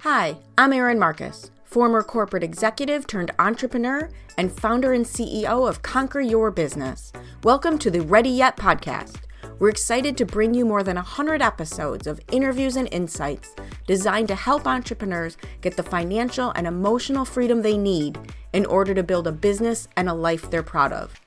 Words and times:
Hi, 0.00 0.36
I'm 0.56 0.72
Erin 0.72 0.98
Marcus, 0.98 1.50
former 1.64 2.02
corporate 2.02 2.42
executive 2.42 3.06
turned 3.06 3.30
entrepreneur 3.38 4.10
and 4.38 4.50
founder 4.50 4.92
and 4.92 5.04
CEO 5.04 5.68
of 5.68 5.82
Conquer 5.82 6.20
Your 6.20 6.50
Business. 6.50 7.12
Welcome 7.44 7.78
to 7.80 7.90
the 7.90 8.00
Ready 8.00 8.30
Yet 8.30 8.56
podcast. 8.56 9.24
We're 9.58 9.68
excited 9.68 10.16
to 10.16 10.24
bring 10.24 10.54
you 10.54 10.64
more 10.64 10.82
than 10.82 10.96
100 10.96 11.42
episodes 11.42 12.06
of 12.06 12.18
interviews 12.32 12.76
and 12.76 12.88
insights 12.90 13.54
designed 13.86 14.28
to 14.28 14.34
help 14.34 14.66
entrepreneurs 14.66 15.36
get 15.60 15.76
the 15.76 15.82
financial 15.82 16.50
and 16.52 16.66
emotional 16.66 17.26
freedom 17.26 17.60
they 17.60 17.76
need 17.76 18.18
in 18.54 18.64
order 18.64 18.94
to 18.94 19.02
build 19.02 19.26
a 19.26 19.32
business 19.32 19.86
and 19.98 20.08
a 20.08 20.14
life 20.14 20.50
they're 20.50 20.62
proud 20.62 20.92
of. 20.94 21.20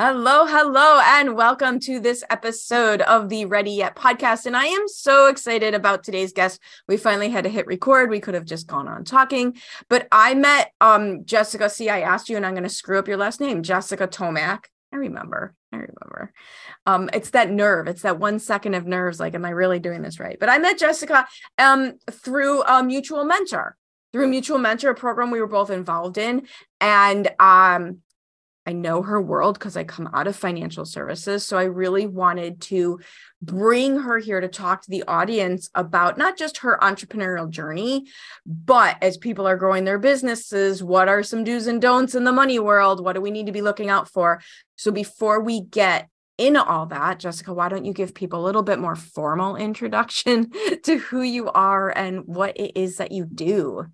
Hello, 0.00 0.46
hello, 0.46 1.00
and 1.04 1.34
welcome 1.34 1.80
to 1.80 1.98
this 1.98 2.22
episode 2.30 3.00
of 3.00 3.28
the 3.28 3.46
Ready 3.46 3.72
Yet 3.72 3.96
podcast. 3.96 4.46
And 4.46 4.56
I 4.56 4.66
am 4.66 4.86
so 4.86 5.26
excited 5.26 5.74
about 5.74 6.04
today's 6.04 6.32
guest. 6.32 6.60
We 6.86 6.96
finally 6.96 7.30
had 7.30 7.42
to 7.42 7.50
hit 7.50 7.66
record. 7.66 8.08
We 8.08 8.20
could 8.20 8.34
have 8.34 8.44
just 8.44 8.68
gone 8.68 8.86
on 8.86 9.02
talking, 9.02 9.56
but 9.88 10.06
I 10.12 10.34
met 10.34 10.70
um, 10.80 11.24
Jessica. 11.24 11.68
See, 11.68 11.88
I 11.90 12.02
asked 12.02 12.28
you, 12.28 12.36
and 12.36 12.46
I'm 12.46 12.52
going 12.52 12.62
to 12.62 12.68
screw 12.68 13.00
up 13.00 13.08
your 13.08 13.16
last 13.16 13.40
name, 13.40 13.64
Jessica 13.64 14.06
Tomac. 14.06 14.66
I 14.92 14.98
remember. 14.98 15.56
I 15.72 15.78
remember. 15.78 16.32
Um, 16.86 17.10
it's 17.12 17.30
that 17.30 17.50
nerve. 17.50 17.88
It's 17.88 18.02
that 18.02 18.20
one 18.20 18.38
second 18.38 18.74
of 18.74 18.86
nerves. 18.86 19.18
Like, 19.18 19.34
am 19.34 19.44
I 19.44 19.50
really 19.50 19.80
doing 19.80 20.02
this 20.02 20.20
right? 20.20 20.38
But 20.38 20.48
I 20.48 20.58
met 20.58 20.78
Jessica 20.78 21.26
um, 21.58 21.94
through 22.08 22.62
a 22.62 22.84
mutual 22.84 23.24
mentor, 23.24 23.76
through 24.12 24.26
a 24.26 24.28
mutual 24.28 24.58
mentor 24.58 24.94
program 24.94 25.32
we 25.32 25.40
were 25.40 25.48
both 25.48 25.70
involved 25.70 26.18
in, 26.18 26.46
and 26.80 27.28
um, 27.40 28.02
I 28.68 28.72
know 28.72 29.00
her 29.00 29.18
world 29.18 29.58
because 29.58 29.78
I 29.78 29.84
come 29.84 30.10
out 30.12 30.26
of 30.26 30.36
financial 30.36 30.84
services. 30.84 31.42
So 31.42 31.56
I 31.56 31.62
really 31.62 32.06
wanted 32.06 32.60
to 32.62 33.00
bring 33.40 34.00
her 34.00 34.18
here 34.18 34.42
to 34.42 34.48
talk 34.48 34.82
to 34.82 34.90
the 34.90 35.04
audience 35.04 35.70
about 35.74 36.18
not 36.18 36.36
just 36.36 36.58
her 36.58 36.78
entrepreneurial 36.82 37.48
journey, 37.48 38.08
but 38.44 38.98
as 39.00 39.16
people 39.16 39.48
are 39.48 39.56
growing 39.56 39.84
their 39.84 39.98
businesses, 39.98 40.84
what 40.84 41.08
are 41.08 41.22
some 41.22 41.44
do's 41.44 41.66
and 41.66 41.80
don'ts 41.80 42.14
in 42.14 42.24
the 42.24 42.32
money 42.32 42.58
world? 42.58 43.02
What 43.02 43.14
do 43.14 43.22
we 43.22 43.30
need 43.30 43.46
to 43.46 43.52
be 43.52 43.62
looking 43.62 43.88
out 43.88 44.10
for? 44.10 44.42
So 44.76 44.90
before 44.90 45.40
we 45.40 45.62
get 45.62 46.10
into 46.36 46.62
all 46.62 46.84
that, 46.88 47.20
Jessica, 47.20 47.54
why 47.54 47.70
don't 47.70 47.86
you 47.86 47.94
give 47.94 48.14
people 48.14 48.38
a 48.38 48.44
little 48.44 48.62
bit 48.62 48.78
more 48.78 48.96
formal 48.96 49.56
introduction 49.68 50.50
to 50.82 50.98
who 50.98 51.22
you 51.22 51.48
are 51.48 51.88
and 51.88 52.26
what 52.26 52.54
it 52.58 52.78
is 52.78 52.98
that 52.98 53.12
you 53.12 53.24
do? 53.24 53.86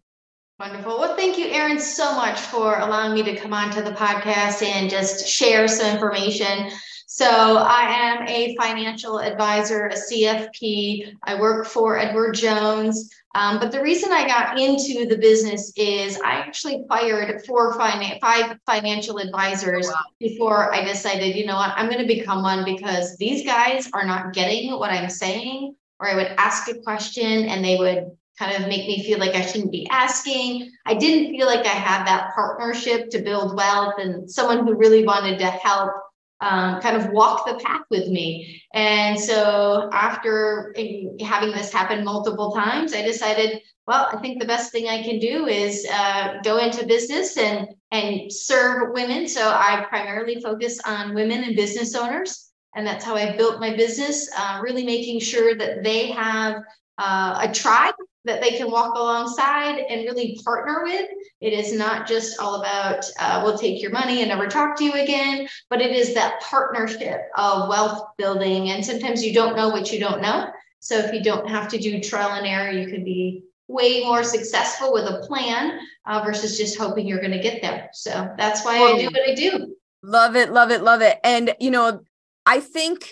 Wonderful. 0.61 1.01
Well, 1.01 1.17
thank 1.17 1.37
you, 1.37 1.47
Erin, 1.47 1.81
so 1.81 2.15
much 2.15 2.39
for 2.39 2.79
allowing 2.79 3.13
me 3.13 3.25
to 3.25 3.35
come 3.37 3.53
on 3.53 3.73
to 3.73 3.83
the 3.83 3.91
podcast 3.91 4.63
and 4.63 4.89
just 4.89 5.27
share 5.27 5.67
some 5.67 5.93
information. 5.93 6.71
So, 7.09 7.27
I 7.27 7.83
am 7.91 8.29
a 8.29 8.55
financial 8.55 9.19
advisor, 9.19 9.87
a 9.87 9.95
CFP. 9.95 11.13
I 11.25 11.41
work 11.41 11.67
for 11.67 11.99
Edward 11.99 12.35
Jones. 12.35 13.11
Um, 13.35 13.59
but 13.59 13.73
the 13.73 13.83
reason 13.83 14.13
I 14.13 14.29
got 14.29 14.61
into 14.61 15.07
the 15.07 15.19
business 15.19 15.73
is 15.77 16.21
I 16.25 16.35
actually 16.35 16.85
fired 16.89 17.45
four 17.47 17.77
finan- 17.77 18.21
five 18.21 18.57
financial 18.65 19.19
advisors 19.19 19.89
oh, 19.89 19.93
wow. 19.93 20.03
before 20.21 20.73
I 20.73 20.85
decided, 20.85 21.35
you 21.35 21.47
know 21.47 21.57
what, 21.57 21.73
I'm 21.75 21.89
going 21.91 22.07
to 22.07 22.07
become 22.07 22.45
one 22.45 22.65
because 22.65 23.17
these 23.17 23.45
guys 23.45 23.91
are 23.93 24.07
not 24.07 24.33
getting 24.33 24.73
what 24.79 24.93
I'm 24.93 25.11
saying. 25.11 25.75
Or 25.99 26.09
I 26.09 26.15
would 26.15 26.33
ask 26.39 26.69
a 26.69 26.81
question 26.81 27.47
and 27.47 27.65
they 27.65 27.77
would 27.77 28.17
kind 28.39 28.61
of 28.61 28.69
make 28.69 28.87
me 28.87 29.05
feel 29.05 29.19
like 29.19 29.35
I 29.35 29.43
shouldn't 29.43 29.73
be 29.73 29.87
asking. 29.91 30.71
I 30.87 30.95
didn't 30.95 31.37
feel 31.37 31.47
like 31.47 31.65
I 31.67 31.69
had 31.69 32.05
that 32.07 32.35
partnership 32.35 33.11
to 33.11 33.21
build 33.21 33.57
wealth 33.57 33.95
and 33.99 34.31
someone 34.31 34.67
who 34.67 34.75
really 34.75 35.05
wanted 35.05 35.39
to 35.39 35.47
help 35.47 35.93
um, 36.41 36.81
kind 36.81 36.97
of 36.97 37.11
walk 37.11 37.47
the 37.47 37.55
path 37.65 37.83
with 37.91 38.09
me. 38.09 38.63
And 38.75 39.19
so 39.19 39.89
after 39.93 40.75
having 41.21 41.53
this 41.53 41.73
happen 41.73 42.05
multiple 42.05 42.53
times, 42.53 42.93
I 42.93 43.03
decided, 43.03 43.63
well, 43.87 44.09
I 44.13 44.17
think 44.17 44.41
the 44.41 44.47
best 44.47 44.73
thing 44.73 44.89
I 44.89 45.03
can 45.03 45.19
do 45.21 45.47
is 45.47 45.87
uh, 45.91 46.39
go 46.43 46.59
into 46.59 46.87
business 46.87 47.37
and 47.37 47.69
and 47.93 48.33
serve 48.33 48.93
women. 48.93 49.29
So 49.29 49.49
I 49.49 49.87
primarily 49.89 50.43
focus 50.43 50.81
on 50.85 51.15
women 51.15 51.45
and 51.45 51.55
business 51.55 51.95
owners. 51.95 52.51
And 52.75 52.85
that's 52.85 53.05
how 53.05 53.15
I 53.15 53.37
built 53.37 53.61
my 53.61 53.77
business, 53.77 54.29
uh, 54.37 54.61
really 54.61 54.85
making 54.85 55.21
sure 55.21 55.55
that 55.55 55.85
they 55.85 56.11
have 56.11 56.57
uh, 56.99 57.47
a 57.49 57.53
tribe 57.53 57.95
that 58.25 58.41
they 58.41 58.53
can 58.53 58.71
walk 58.71 58.95
alongside 58.95 59.79
and 59.79 60.05
really 60.05 60.41
partner 60.45 60.83
with. 60.83 61.09
It 61.41 61.53
is 61.53 61.73
not 61.73 62.07
just 62.07 62.41
all 62.41 62.61
about, 62.61 63.05
uh, 63.19 63.43
we'll 63.45 63.59
take 63.59 63.83
your 63.83 63.91
money 63.91 64.21
and 64.21 64.29
never 64.29 64.47
talk 64.47 64.77
to 64.77 64.85
you 64.85 64.93
again, 64.93 65.49
but 65.69 65.81
it 65.81 65.95
is 65.95 66.15
that 66.15 66.41
partnership 66.41 67.23
of 67.37 67.69
wealth 67.69 68.07
building. 68.17 68.71
And 68.71 68.85
sometimes 68.85 69.25
you 69.25 69.35
don't 69.35 69.57
know 69.57 69.69
what 69.69 69.93
you 69.93 70.01
don't 70.01 70.23
know. 70.23 70.47
So 70.81 70.99
if 70.99 71.13
you 71.13 71.23
don't 71.23 71.49
have 71.49 71.69
to 71.69 71.79
do 71.79 72.01
trial 72.01 72.33
and 72.33 72.47
error, 72.47 72.71
you 72.71 72.89
can 72.89 73.05
be 73.05 73.45
way 73.69 74.05
more 74.05 74.23
successful 74.23 74.93
with 74.93 75.05
a 75.05 75.27
plan 75.27 75.81
uh, 76.07 76.23
versus 76.25 76.59
just 76.59 76.79
hoping 76.79 77.07
you're 77.07 77.21
going 77.21 77.33
to 77.33 77.39
get 77.39 77.63
there. 77.63 77.89
So 77.93 78.33
that's 78.37 78.65
why 78.65 78.79
I 78.79 78.99
do 78.99 79.07
what 79.07 79.29
I 79.29 79.35
do. 79.35 79.75
Love 80.03 80.37
it, 80.37 80.51
love 80.51 80.71
it, 80.71 80.83
love 80.83 81.01
it. 81.01 81.19
And, 81.25 81.55
you 81.61 81.71
know, 81.71 82.01
I 82.45 82.61
think 82.61 83.11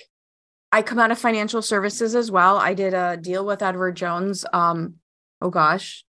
I 0.71 0.83
come 0.83 0.99
out 0.99 1.11
of 1.11 1.19
financial 1.19 1.63
services 1.63 2.15
as 2.15 2.31
well. 2.31 2.59
I 2.59 2.75
did 2.75 2.93
a 2.93 3.17
deal 3.17 3.47
with 3.47 3.63
Edward 3.63 3.97
Jones 3.97 4.45
um, 4.53 4.95
oh 5.43 5.51
gosh, 5.51 6.05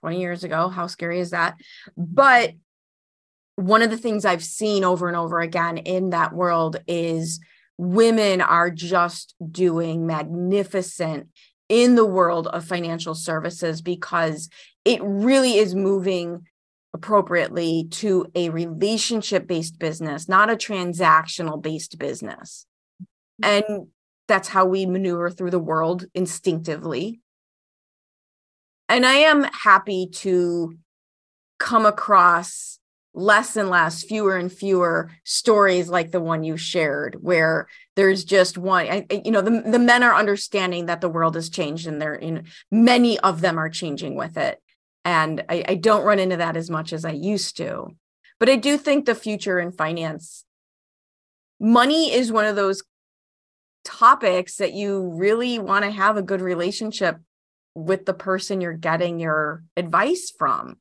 20 0.00 0.20
years 0.20 0.44
ago. 0.44 0.68
How 0.68 0.86
scary 0.86 1.20
is 1.20 1.30
that? 1.30 1.56
But 1.96 2.52
one 3.56 3.82
of 3.82 3.90
the 3.90 3.96
things 3.96 4.24
I've 4.24 4.44
seen 4.44 4.84
over 4.84 5.08
and 5.08 5.16
over 5.16 5.40
again 5.40 5.78
in 5.78 6.10
that 6.10 6.32
world 6.32 6.76
is 6.86 7.40
women 7.78 8.40
are 8.40 8.70
just 8.70 9.34
doing 9.50 10.06
magnificent 10.06 11.28
in 11.68 11.94
the 11.94 12.04
world 12.04 12.46
of 12.46 12.64
financial 12.64 13.14
services 13.14 13.82
because 13.82 14.48
it 14.84 15.00
really 15.02 15.58
is 15.58 15.74
moving 15.74 16.46
appropriately 16.94 17.88
to 17.90 18.26
a 18.34 18.50
relationship 18.50 19.46
based 19.46 19.78
business, 19.78 20.28
not 20.28 20.50
a 20.50 20.56
transactional 20.56 21.60
based 21.60 21.98
business. 21.98 22.66
Mm-hmm. 23.42 23.66
And 23.68 23.86
that's 24.28 24.48
how 24.48 24.66
we 24.66 24.86
maneuver 24.86 25.30
through 25.30 25.50
the 25.50 25.58
world 25.58 26.06
instinctively 26.14 27.20
and 28.88 29.04
I 29.04 29.14
am 29.14 29.44
happy 29.44 30.08
to 30.14 30.76
come 31.58 31.86
across 31.86 32.78
less 33.14 33.56
and 33.56 33.70
less, 33.70 34.02
fewer 34.02 34.36
and 34.36 34.52
fewer 34.52 35.10
stories 35.24 35.88
like 35.88 36.10
the 36.10 36.20
one 36.20 36.44
you 36.44 36.56
shared, 36.56 37.16
where 37.22 37.66
there's 37.96 38.24
just 38.24 38.58
one. 38.58 38.86
I, 38.86 39.06
you 39.24 39.30
know, 39.30 39.40
the 39.40 39.62
the 39.62 39.78
men 39.78 40.02
are 40.02 40.14
understanding 40.14 40.86
that 40.86 41.00
the 41.00 41.08
world 41.08 41.34
has 41.34 41.48
changed, 41.48 41.86
and 41.86 42.00
they're 42.00 42.14
in 42.14 42.44
many 42.70 43.18
of 43.20 43.40
them 43.40 43.58
are 43.58 43.70
changing 43.70 44.16
with 44.16 44.36
it. 44.36 44.62
And 45.04 45.44
I, 45.48 45.64
I 45.66 45.74
don't 45.76 46.04
run 46.04 46.18
into 46.18 46.36
that 46.36 46.56
as 46.56 46.68
much 46.68 46.92
as 46.92 47.04
I 47.04 47.12
used 47.12 47.56
to, 47.56 47.88
but 48.38 48.48
I 48.48 48.56
do 48.56 48.76
think 48.76 49.06
the 49.06 49.14
future 49.14 49.58
in 49.58 49.72
finance, 49.72 50.44
money 51.58 52.12
is 52.12 52.30
one 52.30 52.44
of 52.44 52.56
those 52.56 52.82
topics 53.84 54.56
that 54.56 54.74
you 54.74 55.12
really 55.14 55.58
want 55.58 55.84
to 55.84 55.90
have 55.90 56.16
a 56.16 56.22
good 56.22 56.40
relationship 56.40 57.16
with 57.76 58.06
the 58.06 58.14
person 58.14 58.62
you're 58.62 58.72
getting 58.72 59.20
your 59.20 59.62
advice 59.76 60.32
from. 60.36 60.78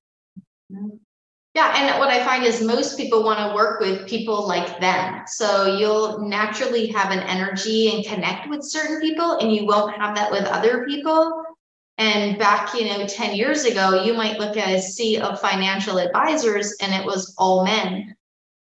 Yeah, 1.53 1.73
and 1.75 2.00
what 2.00 2.09
I 2.09 2.23
find 2.23 2.44
is 2.44 2.61
most 2.61 2.97
people 2.97 3.23
want 3.23 3.38
to 3.39 3.53
work 3.53 3.81
with 3.81 4.07
people 4.07 4.47
like 4.47 4.79
them. 4.79 5.23
So 5.28 5.78
you'll 5.78 6.28
naturally 6.28 6.88
have 6.88 7.11
an 7.11 7.19
energy 7.19 7.94
and 7.94 8.05
connect 8.05 8.50
with 8.50 8.63
certain 8.63 9.01
people, 9.01 9.39
and 9.39 9.53
you 9.53 9.66
won't 9.66 9.95
have 9.97 10.16
that 10.16 10.31
with 10.31 10.45
other 10.45 10.85
people. 10.85 11.44
And 11.97 12.39
back, 12.39 12.73
you 12.73 12.85
know, 12.85 13.05
10 13.05 13.35
years 13.35 13.66
ago, 13.66 14.03
you 14.03 14.13
might 14.13 14.39
look 14.39 14.57
at 14.57 14.73
a 14.73 14.81
sea 14.81 15.17
of 15.17 15.39
financial 15.39 15.97
advisors 15.97 16.75
and 16.81 16.94
it 16.94 17.05
was 17.05 17.34
all 17.38 17.63
men 17.63 18.15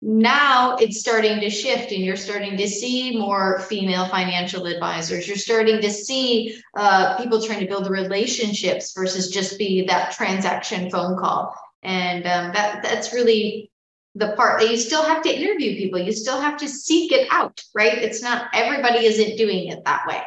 now 0.06 0.76
it's 0.76 1.00
starting 1.00 1.40
to 1.40 1.50
shift 1.50 1.94
and 1.94 2.04
you're 2.04 2.18
starting 2.18 2.58
to 2.58 2.68
see 2.68 3.18
more 3.18 3.60
female 3.62 4.06
financial 4.08 4.66
advisors. 4.66 5.28
You're 5.28 5.38
starting 5.38 5.80
to 5.80 5.90
see 5.90 6.62
uh, 6.76 7.18
people 7.18 7.42
trying 7.42 7.62
to 7.62 7.68
build 7.68 7.90
relationships 7.90 8.94
versus 8.94 9.30
just 9.30 9.58
be 9.58 9.86
that 9.88 10.12
transaction 10.12 10.92
phone 10.92 11.18
call. 11.18 11.56
And 11.84 12.26
um, 12.28 12.52
that 12.54 12.84
that's 12.84 13.14
really 13.14 13.72
the 14.16 14.34
part 14.36 14.60
that 14.60 14.70
you 14.70 14.78
still 14.78 15.04
have 15.04 15.24
to 15.24 15.34
interview 15.34 15.76
people. 15.76 16.00
You 16.00 16.12
still 16.12 16.40
have 16.40 16.58
to 16.58 16.68
seek 16.68 17.14
it 17.14 17.28
out 17.32 17.62
right? 17.74 17.98
It's 17.98 18.22
not 18.22 18.48
everybody 18.54 19.06
isn't 19.06 19.38
doing 19.38 19.68
it 19.68 19.86
that 19.86 20.06
way. 20.06 20.22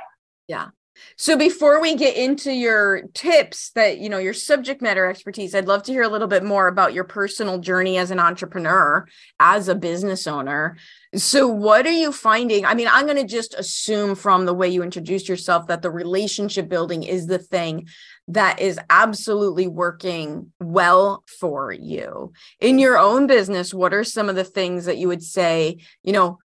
Yeah 0.48 0.68
so 1.18 1.38
before 1.38 1.80
we 1.80 1.94
get 1.94 2.14
into 2.14 2.52
your 2.52 3.02
tips 3.14 3.70
that, 3.70 3.98
you 3.98 4.10
know, 4.10 4.18
your 4.18 4.34
subject 4.34 4.82
matter 4.82 5.06
expertise, 5.06 5.54
I'd 5.54 5.66
love 5.66 5.82
to 5.84 5.92
hear 5.92 6.02
a 6.02 6.08
little 6.08 6.28
bit 6.28 6.44
more 6.44 6.68
about 6.68 6.92
your 6.92 7.04
personal 7.04 7.58
journey 7.58 7.96
as 7.96 8.10
an 8.10 8.20
entrepreneur, 8.20 9.08
as 9.40 9.68
a 9.68 9.74
business 9.74 10.26
owner. 10.26 10.76
So 11.14 11.48
what 11.48 11.86
are 11.86 11.90
you 11.90 12.12
finding? 12.12 12.66
I 12.66 12.74
mean, 12.74 12.88
I'm 12.90 13.06
going 13.06 13.16
to 13.16 13.24
just 13.24 13.54
assume 13.54 14.14
from 14.14 14.44
the 14.44 14.52
way 14.52 14.68
you 14.68 14.82
introduced 14.82 15.26
yourself 15.26 15.68
that 15.68 15.80
the 15.80 15.90
relationship 15.90 16.68
building 16.68 17.02
is 17.02 17.26
the 17.26 17.38
thing 17.38 17.88
that 18.28 18.60
is 18.60 18.78
absolutely 18.90 19.68
working 19.68 20.52
well 20.60 21.24
for 21.40 21.72
you. 21.72 22.34
In 22.60 22.78
your 22.78 22.98
own 22.98 23.26
business, 23.26 23.72
what 23.72 23.94
are 23.94 24.04
some 24.04 24.28
of 24.28 24.36
the 24.36 24.44
things 24.44 24.84
that 24.84 24.98
you 24.98 25.08
would 25.08 25.22
say, 25.22 25.78
you 26.02 26.12
know, 26.12 26.40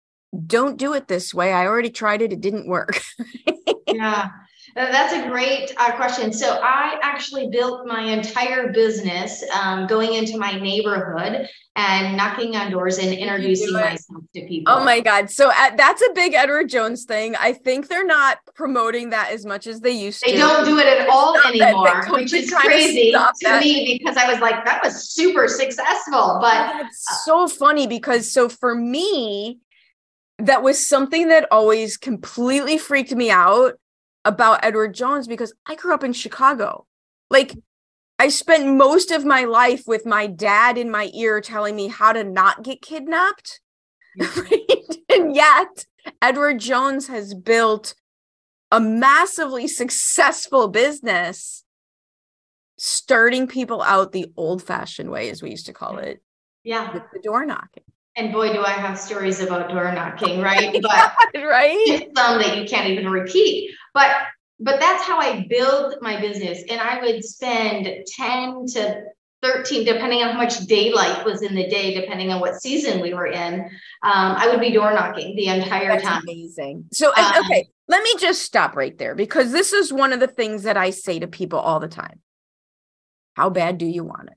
don't 0.47 0.77
do 0.77 0.95
it 0.95 1.09
this 1.09 1.35
way. 1.35 1.53
I 1.53 1.67
already 1.67 1.91
tried 1.91 2.23
it, 2.23 2.33
it 2.33 2.41
didn't 2.41 2.69
work. 2.69 3.01
yeah. 3.89 4.31
Uh, 4.77 4.91
that's 4.93 5.13
a 5.13 5.29
great 5.29 5.73
uh, 5.77 5.93
question. 5.93 6.33
So 6.33 6.61
I 6.63 6.99
actually 7.03 7.49
built 7.49 7.87
my 7.87 8.03
entire 8.03 8.73
business 8.73 9.43
um, 9.53 9.87
going 9.87 10.15
into 10.15 10.39
my 10.39 10.53
neighborhood 10.53 11.49
and 11.77 12.17
knocking 12.17 12.57
on 12.57 12.71
doors 12.71 12.99
and 12.99 13.13
introducing 13.13 13.73
myself 13.73 14.23
to 14.35 14.47
people. 14.47 14.73
Oh 14.73 14.85
my 14.85 15.01
God. 15.01 15.31
So 15.31 15.51
uh, 15.51 15.75
that's 15.77 16.03
a 16.03 16.13
big 16.15 16.35
Edward 16.35 16.69
Jones 16.69 17.05
thing. 17.05 17.35
I 17.37 17.53
think 17.53 17.89
they're 17.89 18.07
not 18.07 18.39
promoting 18.55 19.11
that 19.11 19.31
as 19.31 19.45
much 19.45 19.67
as 19.67 19.81
they 19.81 19.91
used 19.91 20.23
to. 20.23 20.31
They 20.31 20.39
don't 20.39 20.65
do 20.65 20.79
it 20.79 20.87
at 20.87 21.09
all 21.09 21.37
anymore, 21.47 22.07
which 22.11 22.33
is 22.33 22.53
crazy 22.53 23.13
to, 23.13 23.33
to 23.43 23.61
me 23.61 23.99
because 23.99 24.17
I 24.17 24.31
was 24.31 24.41
like, 24.41 24.65
that 24.65 24.83
was 24.85 25.11
super 25.11 25.49
successful. 25.49 26.39
But 26.41 26.73
that's 26.73 27.25
so 27.25 27.49
funny 27.49 27.87
because 27.87 28.31
so 28.31 28.49
for 28.49 28.75
me, 28.75 29.59
that 30.39 30.63
was 30.63 30.87
something 30.87 31.29
that 31.29 31.47
always 31.51 31.97
completely 31.97 32.79
freaked 32.79 33.13
me 33.13 33.31
out 33.31 33.75
about 34.25 34.65
Edward 34.65 34.95
Jones 34.95 35.27
because 35.27 35.53
I 35.67 35.75
grew 35.75 35.95
up 35.95 36.05
in 36.05 36.13
Chicago. 36.13 36.87
Like 37.31 37.55
I 38.19 38.29
spent 38.29 38.77
most 38.77 39.11
of 39.11 39.25
my 39.25 39.45
life 39.45 39.85
with 39.87 40.05
my 40.05 40.27
dad 40.27 40.77
in 40.77 40.91
my 40.91 41.11
ear 41.15 41.41
telling 41.41 41.75
me 41.75 41.89
how 41.89 42.13
to 42.13 42.25
not 42.25 42.63
get 42.63 42.83
kidnapped. 42.83 43.61
And 45.11 45.35
yet, 45.35 45.87
Edward 46.23 46.61
Jones 46.61 47.09
has 47.09 47.35
built 47.35 47.95
a 48.71 48.81
massively 48.81 49.67
successful 49.67 50.69
business 50.69 51.65
starting 52.79 53.47
people 53.47 53.83
out 53.83 54.13
the 54.13 54.33
old 54.37 54.63
fashioned 54.63 55.11
way, 55.11 55.31
as 55.31 55.43
we 55.43 55.51
used 55.51 55.67
to 55.67 55.73
call 55.73 55.99
it. 55.99 56.23
Yeah. 56.63 56.93
With 56.93 57.03
the 57.13 57.21
door 57.21 57.45
knocking. 57.45 57.83
And 58.21 58.35
boy, 58.35 58.53
do 58.53 58.63
I 58.63 58.73
have 58.73 58.99
stories 58.99 59.41
about 59.41 59.71
door 59.71 59.91
knocking, 59.93 60.41
right? 60.43 60.79
But 60.83 61.13
right. 61.43 62.11
Some 62.15 62.39
that 62.39 62.59
you 62.59 62.69
can't 62.69 62.89
even 62.89 63.09
repeat. 63.09 63.75
But 63.95 64.11
but 64.63 64.79
that's 64.79 65.03
how 65.05 65.19
I 65.19 65.47
build 65.49 65.95
my 66.03 66.21
business. 66.21 66.63
And 66.69 66.79
I 66.79 67.01
would 67.01 67.25
spend 67.25 67.89
10 68.07 68.67
to 68.75 69.05
13, 69.43 69.87
depending 69.87 70.23
on 70.23 70.33
how 70.33 70.37
much 70.37 70.59
daylight 70.67 71.25
was 71.25 71.41
in 71.41 71.55
the 71.55 71.67
day, 71.67 71.99
depending 71.99 72.31
on 72.31 72.41
what 72.41 72.61
season 72.61 73.01
we 73.01 73.15
were 73.15 73.29
in. 73.29 73.55
Um, 73.55 73.71
I 74.03 74.49
would 74.51 74.61
be 74.61 74.71
door 74.71 74.93
knocking 74.93 75.35
the 75.35 75.47
entire 75.47 75.89
that's 75.89 76.03
time. 76.03 76.23
Amazing. 76.25 76.85
So, 76.93 77.11
um, 77.17 77.33
okay, 77.47 77.71
let 77.89 78.03
me 78.03 78.15
just 78.19 78.43
stop 78.43 78.77
right 78.77 78.97
there 78.99 79.15
because 79.15 79.51
this 79.51 79.73
is 79.73 79.91
one 79.91 80.13
of 80.13 80.21
the 80.21 80.29
things 80.29 80.65
that 80.65 80.77
I 80.77 80.91
say 80.91 81.19
to 81.21 81.27
people 81.27 81.59
all 81.59 81.81
the 81.81 81.89
time. 81.89 82.21
How 83.33 83.49
bad 83.49 83.79
do 83.79 83.87
you 83.87 84.05
want 84.05 84.29
it? 84.29 84.37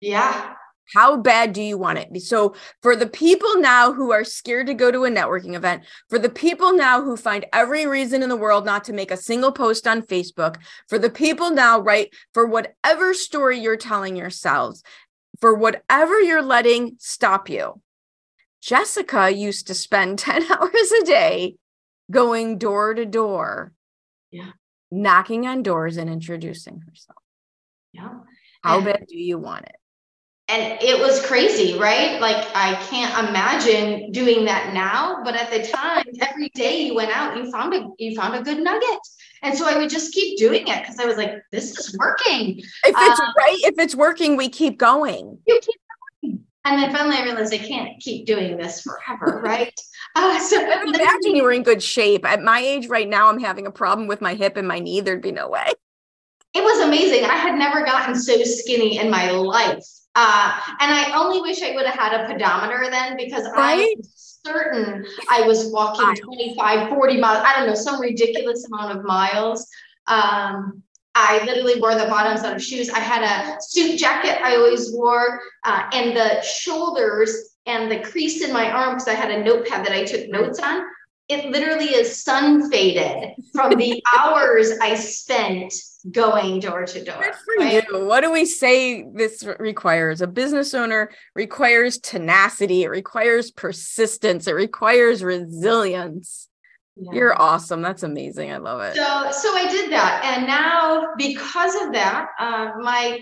Yeah. 0.00 0.54
How 0.92 1.16
bad 1.16 1.52
do 1.52 1.62
you 1.62 1.78
want 1.78 1.98
it? 1.98 2.22
So, 2.22 2.54
for 2.82 2.96
the 2.96 3.06
people 3.06 3.56
now 3.58 3.92
who 3.92 4.12
are 4.12 4.24
scared 4.24 4.66
to 4.66 4.74
go 4.74 4.90
to 4.90 5.04
a 5.04 5.10
networking 5.10 5.54
event, 5.54 5.84
for 6.10 6.18
the 6.18 6.28
people 6.28 6.72
now 6.72 7.02
who 7.02 7.16
find 7.16 7.46
every 7.52 7.86
reason 7.86 8.22
in 8.22 8.28
the 8.28 8.36
world 8.36 8.66
not 8.66 8.84
to 8.84 8.92
make 8.92 9.10
a 9.10 9.16
single 9.16 9.52
post 9.52 9.86
on 9.86 10.02
Facebook, 10.02 10.56
for 10.88 10.98
the 10.98 11.10
people 11.10 11.50
now, 11.50 11.78
right, 11.78 12.12
for 12.34 12.46
whatever 12.46 13.14
story 13.14 13.58
you're 13.58 13.76
telling 13.76 14.16
yourselves, 14.16 14.82
for 15.40 15.54
whatever 15.54 16.20
you're 16.20 16.42
letting 16.42 16.96
stop 16.98 17.48
you. 17.48 17.80
Jessica 18.60 19.30
used 19.30 19.66
to 19.68 19.74
spend 19.74 20.18
10 20.18 20.50
hours 20.50 20.92
a 21.00 21.04
day 21.04 21.56
going 22.10 22.58
door 22.58 22.92
to 22.92 23.06
door, 23.06 23.72
yeah. 24.30 24.50
knocking 24.90 25.46
on 25.46 25.62
doors 25.62 25.96
and 25.96 26.10
introducing 26.10 26.80
herself. 26.80 27.18
Yeah. 27.92 28.10
How 28.62 28.76
and- 28.76 28.84
bad 28.84 29.06
do 29.08 29.18
you 29.18 29.38
want 29.38 29.64
it? 29.64 29.76
And 30.52 30.82
it 30.82 31.00
was 31.00 31.24
crazy, 31.24 31.78
right? 31.78 32.20
Like 32.20 32.46
I 32.54 32.74
can't 32.90 33.28
imagine 33.28 34.12
doing 34.12 34.44
that 34.44 34.74
now, 34.74 35.22
but 35.24 35.34
at 35.34 35.50
the 35.50 35.66
time, 35.66 36.04
every 36.20 36.50
day 36.50 36.82
you 36.82 36.94
went 36.94 37.10
out, 37.10 37.36
you 37.36 37.50
found 37.50 37.72
a 37.72 37.88
you 37.98 38.14
found 38.14 38.34
a 38.34 38.42
good 38.42 38.62
nugget. 38.62 39.00
And 39.42 39.56
so 39.56 39.66
I 39.66 39.78
would 39.78 39.88
just 39.88 40.12
keep 40.12 40.38
doing 40.38 40.68
it 40.68 40.80
because 40.82 40.98
I 41.00 41.06
was 41.06 41.16
like, 41.16 41.42
this 41.50 41.76
is 41.78 41.96
working. 41.98 42.58
If 42.58 42.66
it's 42.84 43.20
uh, 43.20 43.32
right, 43.38 43.58
if 43.62 43.74
it's 43.78 43.94
working, 43.94 44.36
we 44.36 44.48
keep 44.50 44.78
going. 44.78 45.38
You 45.46 45.58
keep 45.60 45.80
going. 46.22 46.44
And 46.64 46.80
then 46.80 46.92
finally 46.92 47.16
I 47.16 47.24
realized 47.24 47.52
I 47.52 47.58
can't 47.58 47.98
keep 48.00 48.26
doing 48.26 48.56
this 48.58 48.82
forever, 48.82 49.40
right? 49.44 49.74
Uh, 50.14 50.38
so 50.38 50.58
I 50.62 50.84
would 50.84 50.94
imagine 50.94 51.34
you 51.34 51.44
were 51.44 51.52
in 51.52 51.62
good 51.62 51.82
shape. 51.82 52.26
At 52.26 52.42
my 52.42 52.60
age 52.60 52.88
right 52.88 53.08
now, 53.08 53.30
I'm 53.30 53.40
having 53.40 53.66
a 53.66 53.72
problem 53.72 54.06
with 54.06 54.20
my 54.20 54.34
hip 54.34 54.58
and 54.58 54.68
my 54.68 54.78
knee. 54.78 55.00
There'd 55.00 55.22
be 55.22 55.32
no 55.32 55.48
way. 55.48 55.72
It 56.54 56.62
was 56.62 56.86
amazing. 56.86 57.24
I 57.24 57.36
had 57.36 57.58
never 57.58 57.84
gotten 57.84 58.14
so 58.14 58.42
skinny 58.44 58.98
in 58.98 59.10
my 59.10 59.30
life. 59.30 59.82
Uh, 60.14 60.60
and 60.80 60.92
I 60.92 61.12
only 61.14 61.40
wish 61.40 61.62
I 61.62 61.74
would 61.74 61.86
have 61.86 61.98
had 61.98 62.20
a 62.20 62.26
pedometer 62.26 62.90
then 62.90 63.16
because 63.16 63.48
right? 63.56 63.94
I'm 63.96 64.02
certain 64.04 65.06
I 65.30 65.42
was 65.42 65.72
walking 65.72 66.14
25, 66.22 66.90
40 66.90 67.16
miles. 67.18 67.44
I 67.46 67.58
don't 67.58 67.66
know, 67.66 67.74
some 67.74 68.00
ridiculous 68.00 68.66
amount 68.66 68.98
of 68.98 69.04
miles. 69.04 69.66
Um, 70.06 70.82
I 71.14 71.44
literally 71.44 71.80
wore 71.80 71.94
the 71.94 72.06
bottoms 72.06 72.42
out 72.42 72.56
of 72.56 72.62
shoes. 72.62 72.90
I 72.90 72.98
had 72.98 73.22
a 73.22 73.60
suit 73.60 73.98
jacket 73.98 74.42
I 74.42 74.56
always 74.56 74.92
wore, 74.92 75.40
uh, 75.64 75.84
and 75.92 76.16
the 76.16 76.40
shoulders 76.42 77.56
and 77.66 77.90
the 77.90 78.00
crease 78.00 78.42
in 78.42 78.52
my 78.52 78.70
arm 78.70 78.94
because 78.94 79.08
I 79.08 79.14
had 79.14 79.30
a 79.30 79.42
notepad 79.42 79.86
that 79.86 79.92
I 79.92 80.04
took 80.04 80.28
notes 80.28 80.58
on. 80.58 80.82
It 81.32 81.50
literally 81.50 81.86
is 81.86 82.22
sun 82.22 82.70
faded 82.70 83.34
from 83.52 83.76
the 83.76 84.02
hours 84.18 84.70
I 84.82 84.94
spent 84.94 85.72
going 86.10 86.60
door 86.60 86.84
to 86.84 87.04
door. 87.04 87.22
Good 87.22 87.34
for 87.34 87.64
right? 87.64 87.84
you. 87.88 88.04
What 88.04 88.20
do 88.20 88.30
we 88.30 88.44
say 88.44 89.04
this 89.14 89.44
requires? 89.58 90.20
A 90.20 90.26
business 90.26 90.74
owner 90.74 91.10
requires 91.34 91.98
tenacity, 91.98 92.82
it 92.82 92.88
requires 92.88 93.50
persistence, 93.50 94.46
it 94.46 94.52
requires 94.52 95.22
resilience. 95.22 96.48
Yeah. 96.96 97.12
You're 97.12 97.40
awesome. 97.40 97.80
That's 97.80 98.02
amazing. 98.02 98.52
I 98.52 98.58
love 98.58 98.82
it. 98.82 98.94
So, 98.94 99.30
so 99.30 99.56
I 99.56 99.66
did 99.70 99.90
that, 99.92 100.22
and 100.24 100.46
now 100.46 101.14
because 101.16 101.74
of 101.86 101.92
that, 101.94 102.26
uh, 102.38 102.72
my 102.80 103.18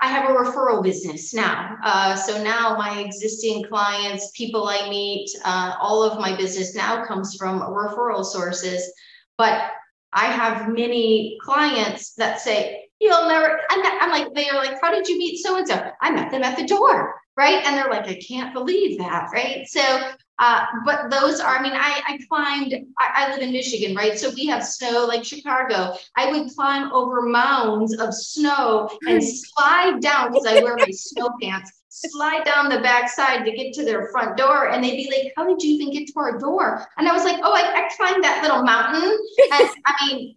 I 0.00 0.08
have 0.08 0.30
a 0.30 0.32
referral 0.32 0.82
business 0.82 1.34
now. 1.34 1.76
Uh, 1.84 2.16
so 2.16 2.42
now 2.42 2.76
my 2.76 3.00
existing 3.00 3.64
clients, 3.64 4.30
people 4.32 4.66
I 4.66 4.88
meet, 4.88 5.28
uh, 5.44 5.74
all 5.80 6.02
of 6.02 6.18
my 6.18 6.36
business 6.36 6.74
now 6.74 7.04
comes 7.04 7.36
from 7.36 7.60
referral 7.60 8.24
sources. 8.24 8.90
But 9.36 9.70
I 10.12 10.26
have 10.26 10.68
many 10.68 11.38
clients 11.42 12.14
that 12.14 12.40
say, 12.40 12.88
you'll 13.00 13.28
never, 13.28 13.60
I'm, 13.70 13.80
I'm 14.02 14.10
like, 14.10 14.34
they 14.34 14.48
are 14.48 14.56
like, 14.56 14.80
how 14.80 14.90
did 14.90 15.06
you 15.06 15.18
meet 15.18 15.38
so 15.38 15.56
and 15.56 15.68
so? 15.68 15.90
I 16.00 16.10
met 16.10 16.30
them 16.30 16.42
at 16.42 16.56
the 16.56 16.66
door, 16.66 17.14
right? 17.36 17.64
And 17.64 17.76
they're 17.76 17.90
like, 17.90 18.08
I 18.08 18.20
can't 18.26 18.54
believe 18.54 18.98
that, 18.98 19.28
right? 19.32 19.66
So, 19.68 20.12
uh, 20.38 20.64
but 20.84 21.10
those 21.10 21.40
are, 21.40 21.56
I 21.56 21.62
mean, 21.62 21.72
I, 21.74 22.00
I 22.06 22.18
climbed, 22.28 22.74
I, 22.98 23.26
I 23.26 23.32
live 23.32 23.42
in 23.42 23.52
Michigan, 23.52 23.96
right? 23.96 24.18
So 24.18 24.30
we 24.30 24.46
have 24.46 24.64
snow 24.64 25.04
like 25.06 25.24
Chicago. 25.24 25.96
I 26.16 26.30
would 26.30 26.54
climb 26.54 26.92
over 26.92 27.22
mounds 27.22 27.96
of 27.96 28.14
snow 28.14 28.88
and 29.06 29.22
slide 29.22 30.00
down 30.00 30.32
because 30.32 30.46
I 30.46 30.62
wear 30.62 30.76
my 30.76 30.90
snow 30.90 31.30
pants 31.40 31.72
slide 31.88 32.44
down 32.44 32.68
the 32.68 32.80
backside 32.80 33.44
to 33.44 33.52
get 33.52 33.72
to 33.74 33.84
their 33.84 34.08
front 34.08 34.36
door. 34.36 34.68
And 34.70 34.84
they'd 34.84 34.96
be 34.96 35.10
like, 35.10 35.32
How 35.36 35.46
did 35.46 35.62
you 35.62 35.74
even 35.74 35.92
get 35.92 36.06
to 36.08 36.18
our 36.18 36.38
door? 36.38 36.86
And 36.96 37.08
I 37.08 37.12
was 37.12 37.24
like, 37.24 37.40
Oh, 37.42 37.52
I, 37.52 37.84
I 37.84 37.88
climbed 37.96 38.22
that 38.24 38.42
little 38.42 38.62
mountain. 38.62 39.18
And 39.52 39.70
I 39.86 40.06
mean, 40.06 40.36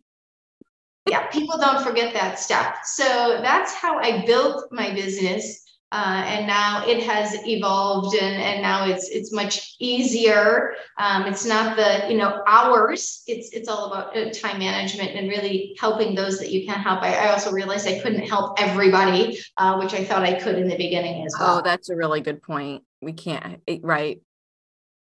yeah, 1.07 1.27
people 1.27 1.57
don't 1.57 1.83
forget 1.83 2.13
that 2.13 2.39
stuff. 2.39 2.77
So 2.83 3.39
that's 3.41 3.73
how 3.73 3.99
I 3.99 4.25
built 4.25 4.71
my 4.71 4.93
business. 4.93 5.65
Uh, 5.91 6.23
and 6.25 6.47
now 6.47 6.87
it 6.87 7.03
has 7.03 7.35
evolved 7.45 8.15
and, 8.15 8.41
and 8.41 8.61
now 8.61 8.87
it's 8.87 9.09
it's 9.09 9.33
much 9.33 9.75
easier. 9.79 10.73
Um, 10.97 11.25
it's 11.25 11.45
not 11.45 11.75
the 11.75 12.09
you 12.09 12.17
know 12.17 12.41
hours. 12.47 13.23
It's 13.27 13.49
it's 13.51 13.67
all 13.67 13.91
about 13.91 14.15
uh, 14.15 14.29
time 14.31 14.59
management 14.59 15.11
and 15.11 15.27
really 15.27 15.75
helping 15.77 16.15
those 16.15 16.39
that 16.39 16.49
you 16.49 16.65
can 16.65 16.79
help. 16.79 17.01
I, 17.01 17.15
I 17.15 17.31
also 17.31 17.51
realized 17.51 17.87
i 17.87 17.99
couldn't 17.99 18.27
help 18.27 18.61
everybody 18.61 19.37
uh, 19.57 19.77
which 19.77 19.93
i 19.93 20.03
thought 20.03 20.23
i 20.23 20.39
could 20.39 20.55
in 20.55 20.69
the 20.69 20.77
beginning 20.77 21.25
as 21.25 21.35
well. 21.37 21.57
Oh 21.57 21.61
that's 21.61 21.89
a 21.89 21.95
really 21.95 22.21
good 22.21 22.41
point. 22.41 22.83
We 23.01 23.11
can't 23.11 23.61
right? 23.81 24.21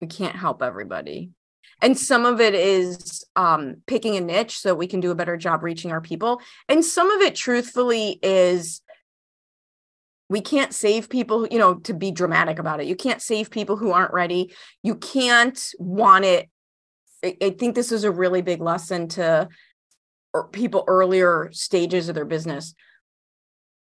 We 0.02 0.08
can't 0.08 0.36
help 0.36 0.62
everybody. 0.62 1.32
And 1.82 1.98
some 1.98 2.26
of 2.26 2.40
it 2.40 2.54
is 2.54 3.24
um, 3.36 3.78
picking 3.86 4.16
a 4.16 4.22
niche 4.22 4.60
so 4.60 4.74
we 4.74 4.88
can 4.88 5.00
do 5.00 5.12
a 5.12 5.16
better 5.16 5.38
job 5.38 5.64
reaching 5.64 5.92
our 5.92 6.02
people. 6.02 6.42
And 6.70 6.84
some 6.84 7.12
of 7.12 7.22
it 7.22 7.36
truthfully 7.36 8.20
is 8.22 8.82
we 10.30 10.42
can't 10.42 10.74
save 10.74 11.10
people 11.10 11.48
you 11.48 11.60
know 11.60 11.76
to 11.76 11.94
be 11.94 12.12
dramatic 12.12 12.60
about 12.60 12.80
it 12.80 12.88
you 12.88 12.96
can't 12.96 13.22
save 13.22 13.50
people 13.50 13.78
who 13.78 13.92
aren't 13.92 14.14
ready 14.14 14.54
you 14.84 14.96
can't 14.96 15.72
want 15.80 16.26
it 16.26 16.50
i, 17.24 17.36
I 17.42 17.50
think 17.52 17.76
this 17.76 17.92
is 17.92 18.04
a 18.04 18.12
really 18.12 18.42
big 18.42 18.62
lesson 18.62 19.08
to 19.10 19.48
er, 20.36 20.44
people 20.52 20.84
earlier 20.88 21.50
stages 21.52 22.10
of 22.10 22.16
their 22.16 22.26
business 22.26 22.74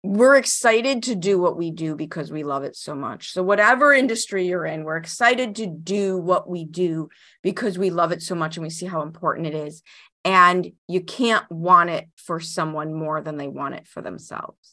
we're 0.06 0.36
excited 0.36 1.04
to 1.04 1.16
do 1.16 1.40
what 1.40 1.56
we 1.56 1.72
do 1.72 1.96
because 1.96 2.30
we 2.30 2.44
love 2.44 2.63
it 2.63 2.75
so 2.75 2.94
much. 2.94 3.32
So, 3.32 3.42
whatever 3.42 3.94
industry 3.94 4.46
you're 4.46 4.66
in, 4.66 4.84
we're 4.84 4.98
excited 4.98 5.56
to 5.56 5.66
do 5.66 6.18
what 6.18 6.48
we 6.48 6.66
do 6.66 7.08
because 7.42 7.78
we 7.78 7.90
love 7.90 8.12
it 8.12 8.22
so 8.22 8.36
much 8.36 8.58
and 8.58 8.66
we 8.66 8.70
see 8.70 8.86
how 8.86 9.02
important 9.02 9.48
it 9.48 9.56
is. 9.56 9.82
And 10.25 10.74
you 10.90 11.02
can't 11.02 11.50
want 11.50 11.90
it 11.90 12.10
for 12.18 12.42
someone 12.42 12.94
more 12.94 13.22
than 13.22 13.38
they 13.38 13.48
want 13.48 13.75
it 13.75 13.88
for 13.88 14.02
themselves. 14.02 14.73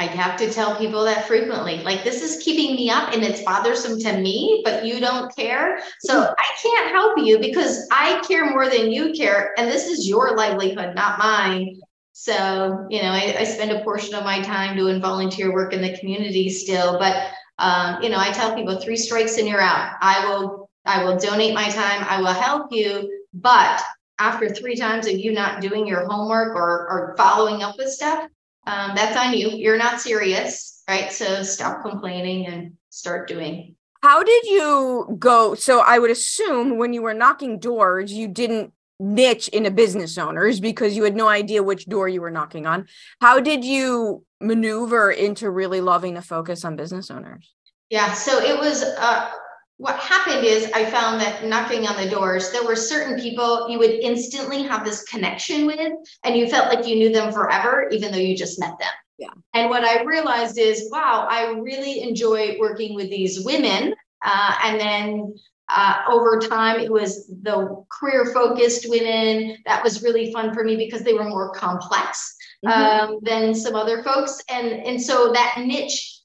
I 0.00 0.04
have 0.04 0.36
to 0.36 0.50
tell 0.50 0.78
people 0.78 1.04
that 1.04 1.26
frequently. 1.26 1.78
Like, 1.78 2.04
this 2.04 2.22
is 2.22 2.42
keeping 2.42 2.76
me 2.76 2.88
up 2.88 3.12
and 3.12 3.24
it's 3.24 3.42
bothersome 3.42 3.98
to 3.98 4.20
me, 4.20 4.62
but 4.64 4.84
you 4.84 5.00
don't 5.00 5.34
care. 5.34 5.80
So 6.00 6.32
I 6.38 6.56
can't 6.62 6.90
help 6.92 7.18
you 7.18 7.40
because 7.40 7.88
I 7.90 8.20
care 8.20 8.48
more 8.48 8.68
than 8.68 8.92
you 8.92 9.12
care. 9.12 9.54
And 9.58 9.68
this 9.68 9.88
is 9.88 10.08
your 10.08 10.36
livelihood, 10.36 10.94
not 10.94 11.18
mine. 11.18 11.80
So, 12.12 12.86
you 12.90 13.02
know, 13.02 13.10
I, 13.10 13.36
I 13.40 13.44
spend 13.44 13.72
a 13.72 13.82
portion 13.82 14.14
of 14.14 14.22
my 14.22 14.40
time 14.40 14.76
doing 14.76 15.00
volunteer 15.00 15.52
work 15.52 15.72
in 15.72 15.82
the 15.82 15.98
community 15.98 16.48
still. 16.48 16.98
But, 17.00 17.32
um, 17.58 18.00
you 18.00 18.08
know, 18.08 18.18
I 18.18 18.30
tell 18.30 18.54
people 18.54 18.78
three 18.78 18.96
strikes 18.96 19.36
and 19.36 19.48
you're 19.48 19.60
out. 19.60 19.96
I 20.00 20.28
will, 20.28 20.70
I 20.86 21.02
will 21.02 21.18
donate 21.18 21.54
my 21.54 21.68
time. 21.70 22.06
I 22.08 22.20
will 22.20 22.26
help 22.28 22.72
you. 22.72 23.24
But 23.34 23.82
after 24.20 24.48
three 24.48 24.76
times 24.76 25.08
of 25.08 25.18
you 25.18 25.32
not 25.32 25.60
doing 25.60 25.88
your 25.88 26.06
homework 26.06 26.54
or, 26.54 26.88
or 26.88 27.14
following 27.16 27.64
up 27.64 27.76
with 27.78 27.88
stuff, 27.88 28.28
um, 28.68 28.94
that's 28.94 29.16
on 29.16 29.32
you. 29.32 29.48
You're 29.48 29.78
not 29.78 30.00
serious, 30.00 30.82
right? 30.88 31.10
So 31.10 31.42
stop 31.42 31.82
complaining 31.82 32.46
and 32.46 32.74
start 32.90 33.26
doing. 33.26 33.76
How 34.02 34.22
did 34.22 34.44
you 34.44 35.16
go? 35.18 35.54
So 35.54 35.80
I 35.80 35.98
would 35.98 36.10
assume 36.10 36.76
when 36.76 36.92
you 36.92 37.02
were 37.02 37.14
knocking 37.14 37.58
doors, 37.58 38.12
you 38.12 38.28
didn't 38.28 38.72
niche 39.00 39.48
into 39.48 39.70
business 39.70 40.18
owners 40.18 40.60
because 40.60 40.96
you 40.96 41.04
had 41.04 41.16
no 41.16 41.28
idea 41.28 41.62
which 41.62 41.86
door 41.86 42.08
you 42.08 42.20
were 42.20 42.30
knocking 42.30 42.66
on. 42.66 42.86
How 43.20 43.40
did 43.40 43.64
you 43.64 44.24
maneuver 44.40 45.10
into 45.10 45.50
really 45.50 45.80
loving 45.80 46.14
to 46.14 46.22
focus 46.22 46.64
on 46.64 46.76
business 46.76 47.10
owners? 47.10 47.54
Yeah, 47.88 48.12
so 48.12 48.38
it 48.38 48.58
was 48.58 48.82
uh, 48.82 49.30
what 49.78 49.96
happened 49.96 50.44
is 50.44 50.70
I 50.72 50.84
found 50.86 51.20
that 51.20 51.44
knocking 51.44 51.86
on 51.86 51.96
the 51.96 52.10
doors, 52.10 52.50
there 52.50 52.64
were 52.64 52.74
certain 52.74 53.18
people 53.18 53.68
you 53.70 53.78
would 53.78 53.90
instantly 53.90 54.64
have 54.64 54.84
this 54.84 55.04
connection 55.04 55.66
with, 55.66 55.92
and 56.24 56.36
you 56.36 56.48
felt 56.48 56.74
like 56.74 56.86
you 56.86 56.96
knew 56.96 57.12
them 57.12 57.32
forever, 57.32 57.88
even 57.92 58.10
though 58.10 58.18
you 58.18 58.36
just 58.36 58.58
met 58.58 58.76
them. 58.80 58.90
Yeah. 59.18 59.30
And 59.54 59.70
what 59.70 59.84
I 59.84 60.02
realized 60.02 60.58
is, 60.58 60.88
wow, 60.90 61.28
I 61.30 61.52
really 61.60 62.02
enjoy 62.02 62.56
working 62.58 62.96
with 62.96 63.08
these 63.08 63.44
women. 63.44 63.94
Uh, 64.24 64.54
and 64.64 64.80
then 64.80 65.34
uh, 65.68 66.02
over 66.08 66.40
time, 66.40 66.80
it 66.80 66.90
was 66.90 67.28
the 67.42 67.84
career 67.88 68.32
focused 68.34 68.86
women. 68.88 69.58
That 69.64 69.84
was 69.84 70.02
really 70.02 70.32
fun 70.32 70.54
for 70.54 70.64
me 70.64 70.76
because 70.76 71.02
they 71.02 71.14
were 71.14 71.24
more 71.24 71.52
complex 71.52 72.36
mm-hmm. 72.66 73.12
um, 73.12 73.18
than 73.22 73.54
some 73.54 73.76
other 73.76 74.02
folks. 74.02 74.40
And, 74.50 74.66
and 74.66 75.00
so 75.00 75.32
that 75.32 75.54
niche 75.58 76.20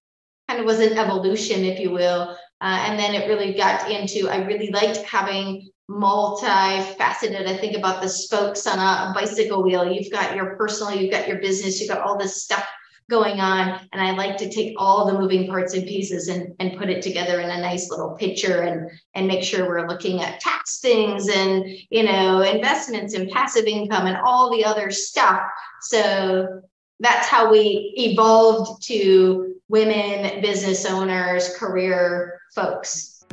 kind 0.48 0.60
of 0.60 0.66
was 0.66 0.80
an 0.80 0.98
evolution, 0.98 1.64
if 1.64 1.80
you 1.80 1.92
will. 1.92 2.36
Uh, 2.62 2.86
and 2.88 3.00
then 3.00 3.14
it 3.14 3.28
really 3.28 3.54
got 3.54 3.92
into, 3.92 4.30
I 4.30 4.46
really 4.46 4.70
liked 4.72 4.98
having 5.00 5.70
multifaceted. 5.90 7.46
I 7.46 7.58
think 7.58 7.76
about 7.76 8.02
the 8.02 8.08
spokes 8.08 8.66
on 8.68 8.80
a, 8.80 9.10
a 9.10 9.14
bicycle 9.14 9.64
wheel. 9.64 9.92
You've 9.92 10.12
got 10.12 10.36
your 10.36 10.56
personal, 10.56 10.96
you've 10.96 11.12
got 11.12 11.28
your 11.28 11.40
business, 11.40 11.80
you've 11.80 11.90
got 11.90 12.02
all 12.02 12.18
this 12.18 12.42
stuff 12.42 12.66
going 13.10 13.42
on. 13.42 13.82
And 13.92 14.02
I 14.02 14.12
like 14.12 14.38
to 14.38 14.50
take 14.50 14.76
all 14.78 15.06
the 15.06 15.20
moving 15.20 15.48
parts 15.48 15.74
and 15.74 15.86
pieces 15.86 16.30
and, 16.30 16.56
and 16.60 16.78
put 16.78 16.90
it 16.90 17.02
together 17.02 17.42
in 17.42 17.50
a 17.50 17.62
nice 17.62 17.90
little 17.90 18.16
picture 18.16 18.62
and, 18.62 18.90
and 19.14 19.28
make 19.28 19.44
sure 19.44 19.68
we're 19.68 19.90
looking 19.90 20.22
at 20.22 20.40
tax 20.40 20.80
things 20.80 21.28
and, 21.28 21.66
you 21.90 22.04
know, 22.04 22.42
investments 22.42 23.14
and 23.14 23.30
passive 23.30 23.66
income 23.66 24.08
and 24.08 24.18
all 24.26 24.50
the 24.52 24.64
other 24.64 24.90
stuff. 24.90 25.42
So 25.82 26.62
that's 27.02 27.28
how 27.28 27.52
we 27.52 27.94
evolved 27.98 28.84
to 28.88 29.53
women 29.74 30.40
business 30.40 30.86
owners, 30.86 31.58
career 31.58 32.40
folks. 32.54 33.26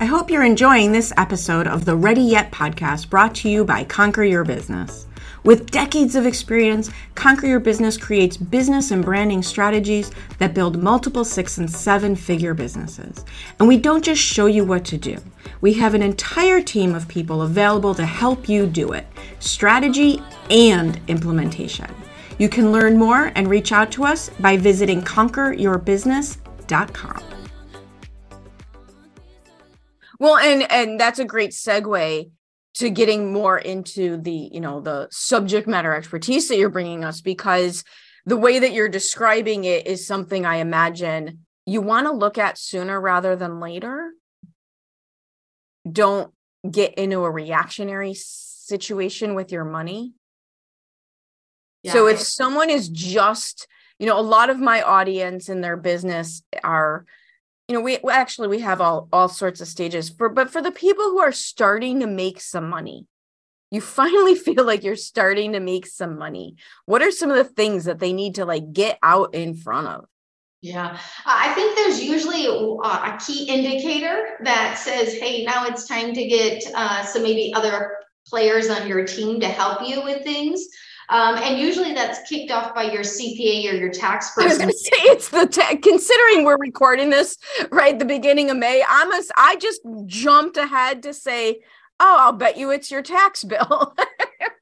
I 0.00 0.04
hope 0.04 0.30
you're 0.30 0.44
enjoying 0.44 0.92
this 0.92 1.14
episode 1.16 1.66
of 1.66 1.86
the 1.86 1.96
Ready 1.96 2.20
Yet 2.20 2.52
podcast 2.52 3.08
brought 3.08 3.34
to 3.36 3.48
you 3.48 3.64
by 3.64 3.84
Conquer 3.84 4.22
Your 4.22 4.44
Business. 4.44 5.06
With 5.44 5.70
decades 5.70 6.14
of 6.14 6.26
experience, 6.26 6.90
Conquer 7.14 7.46
Your 7.46 7.58
Business 7.58 7.96
creates 7.96 8.36
business 8.36 8.90
and 8.90 9.02
branding 9.02 9.42
strategies 9.42 10.10
that 10.36 10.52
build 10.52 10.82
multiple 10.82 11.24
six 11.24 11.56
and 11.56 11.70
seven 11.70 12.14
figure 12.14 12.52
businesses. 12.52 13.24
And 13.58 13.66
we 13.66 13.78
don't 13.78 14.04
just 14.04 14.20
show 14.20 14.44
you 14.44 14.66
what 14.66 14.84
to 14.84 14.98
do, 14.98 15.16
we 15.62 15.72
have 15.72 15.94
an 15.94 16.02
entire 16.02 16.60
team 16.60 16.94
of 16.94 17.08
people 17.08 17.40
available 17.40 17.94
to 17.94 18.04
help 18.04 18.46
you 18.46 18.66
do 18.66 18.92
it 18.92 19.06
strategy 19.38 20.20
and 20.50 21.00
implementation. 21.08 21.88
You 22.38 22.48
can 22.48 22.72
learn 22.72 22.96
more 22.96 23.30
and 23.34 23.48
reach 23.48 23.72
out 23.72 23.90
to 23.92 24.04
us 24.04 24.30
by 24.40 24.56
visiting 24.56 25.02
conqueryourbusiness.com. 25.02 27.22
Well, 30.20 30.36
and 30.38 30.70
and 30.70 30.98
that's 30.98 31.18
a 31.18 31.24
great 31.24 31.50
segue 31.50 32.30
to 32.74 32.90
getting 32.90 33.32
more 33.32 33.58
into 33.58 34.18
the, 34.18 34.50
you 34.52 34.60
know, 34.60 34.80
the 34.80 35.08
subject 35.10 35.66
matter 35.66 35.94
expertise 35.94 36.48
that 36.48 36.58
you're 36.58 36.68
bringing 36.68 37.04
us 37.04 37.20
because 37.20 37.84
the 38.24 38.36
way 38.36 38.58
that 38.58 38.72
you're 38.72 38.88
describing 38.88 39.64
it 39.64 39.86
is 39.86 40.06
something 40.06 40.46
I 40.46 40.56
imagine 40.56 41.46
you 41.66 41.80
want 41.80 42.06
to 42.06 42.12
look 42.12 42.38
at 42.38 42.58
sooner 42.58 43.00
rather 43.00 43.36
than 43.36 43.60
later. 43.60 44.12
Don't 45.90 46.32
get 46.68 46.94
into 46.94 47.24
a 47.24 47.30
reactionary 47.30 48.14
situation 48.14 49.34
with 49.34 49.50
your 49.50 49.64
money 49.64 50.12
yeah. 51.88 51.92
So 51.94 52.06
if 52.06 52.20
someone 52.20 52.70
is 52.70 52.88
just, 52.88 53.66
you 53.98 54.06
know, 54.06 54.18
a 54.18 54.22
lot 54.22 54.50
of 54.50 54.58
my 54.58 54.82
audience 54.82 55.48
in 55.48 55.60
their 55.62 55.76
business 55.76 56.42
are, 56.62 57.06
you 57.66 57.74
know, 57.74 57.80
we, 57.80 57.98
we 58.02 58.12
actually 58.12 58.48
we 58.48 58.60
have 58.60 58.80
all 58.80 59.08
all 59.12 59.28
sorts 59.28 59.60
of 59.60 59.68
stages 59.68 60.10
for, 60.10 60.28
but 60.28 60.50
for 60.50 60.62
the 60.62 60.70
people 60.70 61.04
who 61.04 61.18
are 61.18 61.32
starting 61.32 62.00
to 62.00 62.06
make 62.06 62.40
some 62.40 62.68
money, 62.68 63.06
you 63.70 63.80
finally 64.00 64.34
feel 64.34 64.64
like 64.64 64.84
you're 64.84 64.96
starting 64.96 65.52
to 65.52 65.60
make 65.60 65.86
some 65.86 66.18
money. 66.18 66.56
What 66.84 67.02
are 67.02 67.10
some 67.10 67.30
of 67.30 67.36
the 67.36 67.44
things 67.44 67.86
that 67.86 67.98
they 67.98 68.12
need 68.12 68.34
to 68.36 68.44
like 68.44 68.72
get 68.72 68.98
out 69.02 69.34
in 69.34 69.54
front 69.54 69.86
of? 69.88 70.04
Yeah, 70.60 70.98
I 71.24 71.54
think 71.54 71.76
there's 71.76 72.02
usually 72.02 72.46
a, 72.46 72.50
a 72.50 73.18
key 73.24 73.48
indicator 73.48 74.38
that 74.42 74.76
says, 74.76 75.14
hey, 75.14 75.44
now 75.44 75.66
it's 75.66 75.86
time 75.86 76.12
to 76.12 76.26
get 76.26 76.64
uh, 76.74 77.04
some 77.04 77.22
maybe 77.22 77.54
other 77.54 77.98
players 78.26 78.68
on 78.68 78.88
your 78.88 79.04
team 79.06 79.40
to 79.40 79.46
help 79.46 79.88
you 79.88 80.02
with 80.02 80.24
things. 80.24 80.66
Um, 81.10 81.36
and 81.36 81.58
usually 81.58 81.94
that's 81.94 82.28
kicked 82.28 82.50
off 82.50 82.74
by 82.74 82.84
your 82.84 83.02
CPA 83.02 83.72
or 83.72 83.76
your 83.76 83.90
tax 83.90 84.34
person. 84.34 84.42
I 84.42 84.46
was 84.48 84.58
going 84.58 84.70
to 84.70 84.76
say 84.76 84.90
it's 85.04 85.28
the 85.30 85.46
t- 85.46 85.76
considering 85.78 86.44
we're 86.44 86.58
recording 86.58 87.08
this 87.10 87.38
right 87.70 87.98
the 87.98 88.04
beginning 88.04 88.50
of 88.50 88.58
May. 88.58 88.84
I'm 88.86 89.10
a, 89.12 89.22
I 89.36 89.56
just 89.56 89.80
jumped 90.06 90.58
ahead 90.58 91.02
to 91.04 91.14
say, 91.14 91.60
oh, 92.00 92.16
I'll 92.20 92.32
bet 92.32 92.58
you 92.58 92.70
it's 92.70 92.90
your 92.90 93.02
tax 93.02 93.42
bill. 93.44 93.94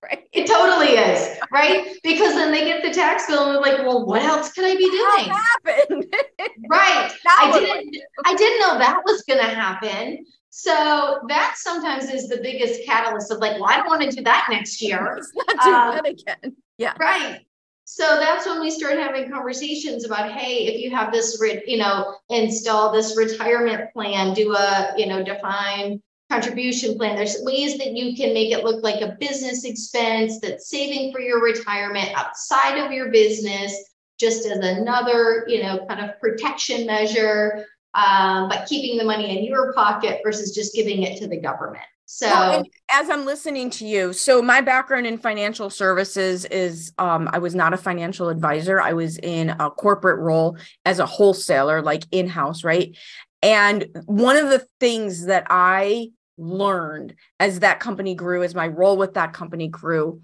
right? 0.02 0.28
It 0.32 0.46
totally 0.46 0.92
is, 0.92 1.36
right? 1.52 1.96
Because 2.02 2.34
then 2.34 2.52
they 2.52 2.64
get 2.64 2.82
the 2.82 2.90
tax 2.90 3.26
bill 3.26 3.46
and 3.46 3.54
they're 3.54 3.72
like, 3.72 3.84
well, 3.84 4.06
what 4.06 4.22
else 4.22 4.52
could 4.52 4.64
I 4.64 4.76
be 4.76 4.88
doing? 4.88 5.00
What 5.00 5.42
happened? 5.64 6.06
right. 6.68 7.12
I 7.28 7.50
didn't 7.58 7.96
I 8.24 8.34
didn't 8.36 8.60
know 8.60 8.78
that 8.78 9.02
was 9.04 9.22
gonna 9.22 9.42
happen. 9.42 10.24
So 10.58 11.18
that 11.28 11.56
sometimes 11.58 12.08
is 12.08 12.28
the 12.28 12.38
biggest 12.38 12.86
catalyst 12.86 13.30
of 13.30 13.40
like, 13.40 13.60
well, 13.60 13.68
I 13.68 13.76
don't 13.76 13.88
want 13.88 14.00
to 14.00 14.10
do 14.10 14.22
that 14.22 14.46
next 14.50 14.80
year. 14.80 15.20
Let's 15.34 15.54
not 15.54 15.62
do 15.62 15.70
um, 15.70 15.94
that 15.96 16.06
again. 16.06 16.56
Yeah. 16.78 16.94
Right. 16.98 17.44
So 17.84 18.02
that's 18.18 18.46
when 18.46 18.60
we 18.60 18.70
start 18.70 18.98
having 18.98 19.30
conversations 19.30 20.06
about, 20.06 20.32
hey, 20.32 20.66
if 20.66 20.80
you 20.80 20.96
have 20.96 21.12
this, 21.12 21.38
re- 21.42 21.62
you 21.66 21.76
know, 21.76 22.16
install 22.30 22.90
this 22.90 23.18
retirement 23.18 23.92
plan, 23.92 24.32
do 24.32 24.54
a, 24.54 24.94
you 24.96 25.04
know, 25.04 25.22
defined 25.22 26.00
contribution 26.32 26.96
plan. 26.96 27.16
There's 27.16 27.36
ways 27.42 27.76
that 27.76 27.92
you 27.92 28.16
can 28.16 28.32
make 28.32 28.50
it 28.50 28.64
look 28.64 28.82
like 28.82 29.02
a 29.02 29.14
business 29.20 29.64
expense 29.64 30.40
that's 30.40 30.70
saving 30.70 31.12
for 31.12 31.20
your 31.20 31.42
retirement 31.42 32.16
outside 32.16 32.78
of 32.78 32.92
your 32.92 33.10
business, 33.10 33.74
just 34.18 34.46
as 34.46 34.56
another, 34.56 35.44
you 35.48 35.62
know, 35.62 35.84
kind 35.86 36.00
of 36.00 36.18
protection 36.18 36.86
measure 36.86 37.66
um, 37.96 38.48
but 38.48 38.66
keeping 38.68 38.98
the 38.98 39.04
money 39.04 39.36
in 39.36 39.44
your 39.44 39.72
pocket 39.72 40.20
versus 40.22 40.54
just 40.54 40.74
giving 40.74 41.02
it 41.02 41.18
to 41.18 41.26
the 41.26 41.40
government. 41.40 41.84
So, 42.08 42.28
well, 42.28 42.64
as 42.88 43.10
I'm 43.10 43.24
listening 43.24 43.68
to 43.70 43.86
you, 43.86 44.12
so 44.12 44.40
my 44.40 44.60
background 44.60 45.08
in 45.08 45.18
financial 45.18 45.70
services 45.70 46.44
is 46.44 46.92
um, 46.98 47.28
I 47.32 47.38
was 47.38 47.54
not 47.54 47.72
a 47.72 47.76
financial 47.76 48.28
advisor. 48.28 48.80
I 48.80 48.92
was 48.92 49.18
in 49.18 49.50
a 49.50 49.70
corporate 49.70 50.20
role 50.20 50.56
as 50.84 51.00
a 51.00 51.06
wholesaler, 51.06 51.82
like 51.82 52.04
in 52.12 52.28
house, 52.28 52.62
right? 52.62 52.96
And 53.42 53.86
one 54.04 54.36
of 54.36 54.50
the 54.50 54.64
things 54.78 55.26
that 55.26 55.48
I 55.50 56.10
learned 56.38 57.16
as 57.40 57.60
that 57.60 57.80
company 57.80 58.14
grew, 58.14 58.44
as 58.44 58.54
my 58.54 58.68
role 58.68 58.96
with 58.96 59.14
that 59.14 59.32
company 59.32 59.66
grew, 59.66 60.22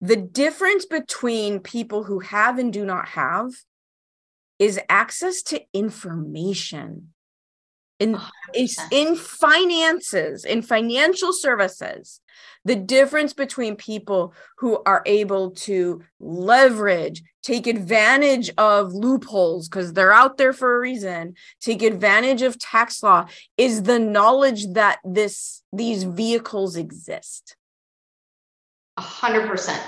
the 0.00 0.16
difference 0.16 0.84
between 0.84 1.58
people 1.58 2.04
who 2.04 2.20
have 2.20 2.58
and 2.58 2.72
do 2.72 2.84
not 2.84 3.08
have 3.08 3.50
is 4.58 4.80
access 4.88 5.42
to 5.42 5.60
information 5.72 7.12
in 8.00 8.16
in 8.92 9.16
finances 9.16 10.44
in 10.44 10.62
financial 10.62 11.32
services 11.32 12.20
the 12.64 12.76
difference 12.76 13.32
between 13.32 13.74
people 13.74 14.32
who 14.58 14.80
are 14.86 15.02
able 15.04 15.50
to 15.50 16.00
leverage 16.20 17.22
take 17.42 17.66
advantage 17.66 18.50
of 18.56 18.92
loopholes 18.92 19.68
because 19.68 19.92
they're 19.94 20.12
out 20.12 20.38
there 20.38 20.52
for 20.52 20.76
a 20.76 20.78
reason 20.78 21.34
take 21.60 21.82
advantage 21.82 22.42
of 22.42 22.58
tax 22.58 23.02
law 23.02 23.26
is 23.56 23.82
the 23.82 23.98
knowledge 23.98 24.72
that 24.74 24.98
this 25.04 25.64
these 25.72 26.04
vehicles 26.04 26.76
exist 26.76 27.56
a 28.96 29.00
hundred 29.00 29.48
percent 29.48 29.82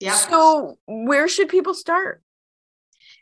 Yeah. 0.00 0.14
So 0.14 0.78
where 0.86 1.28
should 1.28 1.48
people 1.48 1.74
start? 1.74 2.22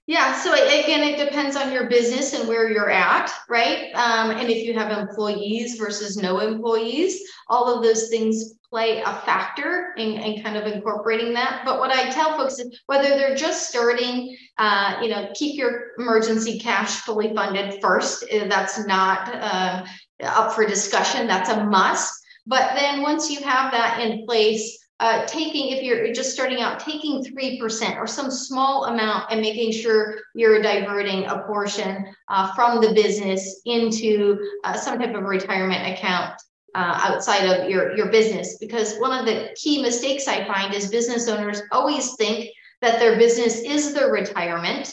Yeah, 0.09 0.41
so 0.41 0.55
again, 0.55 1.03
it 1.03 1.23
depends 1.23 1.55
on 1.55 1.71
your 1.71 1.87
business 1.87 2.33
and 2.33 2.49
where 2.49 2.71
you're 2.71 2.91
at, 2.91 3.31
right? 3.47 3.93
Um, 3.93 4.31
and 4.31 4.49
if 4.49 4.67
you 4.67 4.73
have 4.73 4.91
employees 4.91 5.77
versus 5.77 6.17
no 6.17 6.41
employees, 6.41 7.21
all 7.47 7.71
of 7.71 7.83
those 7.83 8.09
things 8.09 8.55
play 8.71 9.03
a 9.03 9.13
factor 9.13 9.93
in, 9.99 10.13
in 10.13 10.43
kind 10.43 10.57
of 10.57 10.65
incorporating 10.67 11.35
that. 11.35 11.61
But 11.67 11.79
what 11.79 11.91
I 11.91 12.09
tell 12.09 12.39
folks 12.39 12.59
is 12.59 12.81
whether 12.87 13.11
they're 13.11 13.37
just 13.37 13.69
starting, 13.69 14.35
uh, 14.57 14.97
you 15.03 15.11
know, 15.11 15.29
keep 15.35 15.59
your 15.59 15.91
emergency 15.99 16.59
cash 16.59 17.01
fully 17.01 17.35
funded 17.35 17.79
first. 17.83 18.25
Uh, 18.33 18.49
that's 18.49 18.87
not 18.87 19.29
uh, 19.35 19.85
up 20.23 20.55
for 20.55 20.65
discussion. 20.65 21.27
That's 21.27 21.51
a 21.51 21.65
must. 21.65 22.15
But 22.47 22.75
then 22.77 23.03
once 23.03 23.31
you 23.31 23.45
have 23.45 23.73
that 23.73 24.01
in 24.01 24.25
place, 24.25 24.88
uh, 25.01 25.25
taking, 25.27 25.69
if 25.69 25.83
you're 25.83 26.13
just 26.13 26.33
starting 26.33 26.61
out, 26.61 26.81
taking 26.81 27.25
3% 27.25 27.97
or 27.97 28.07
some 28.07 28.31
small 28.31 28.87
amount 28.87 29.31
and 29.31 29.41
making 29.41 29.71
sure 29.71 30.19
you're 30.35 30.61
diverting 30.61 31.25
a 31.27 31.39
portion 31.47 32.13
uh, 32.29 32.53
from 32.55 32.81
the 32.81 32.93
business 32.93 33.61
into 33.65 34.39
uh, 34.65 34.75
some 34.75 34.99
type 34.99 35.15
of 35.15 35.23
retirement 35.23 35.97
account 35.97 36.35
uh, 36.75 36.99
outside 37.01 37.45
of 37.45 37.71
your, 37.71 37.97
your 37.97 38.11
business. 38.11 38.59
Because 38.59 38.97
one 38.99 39.17
of 39.17 39.25
the 39.25 39.51
key 39.57 39.81
mistakes 39.81 40.27
I 40.27 40.45
find 40.47 40.75
is 40.75 40.89
business 40.89 41.29
owners 41.29 41.63
always 41.71 42.15
think 42.17 42.51
that 42.81 42.99
their 42.99 43.17
business 43.19 43.61
is 43.61 43.95
their 43.95 44.11
retirement 44.11 44.93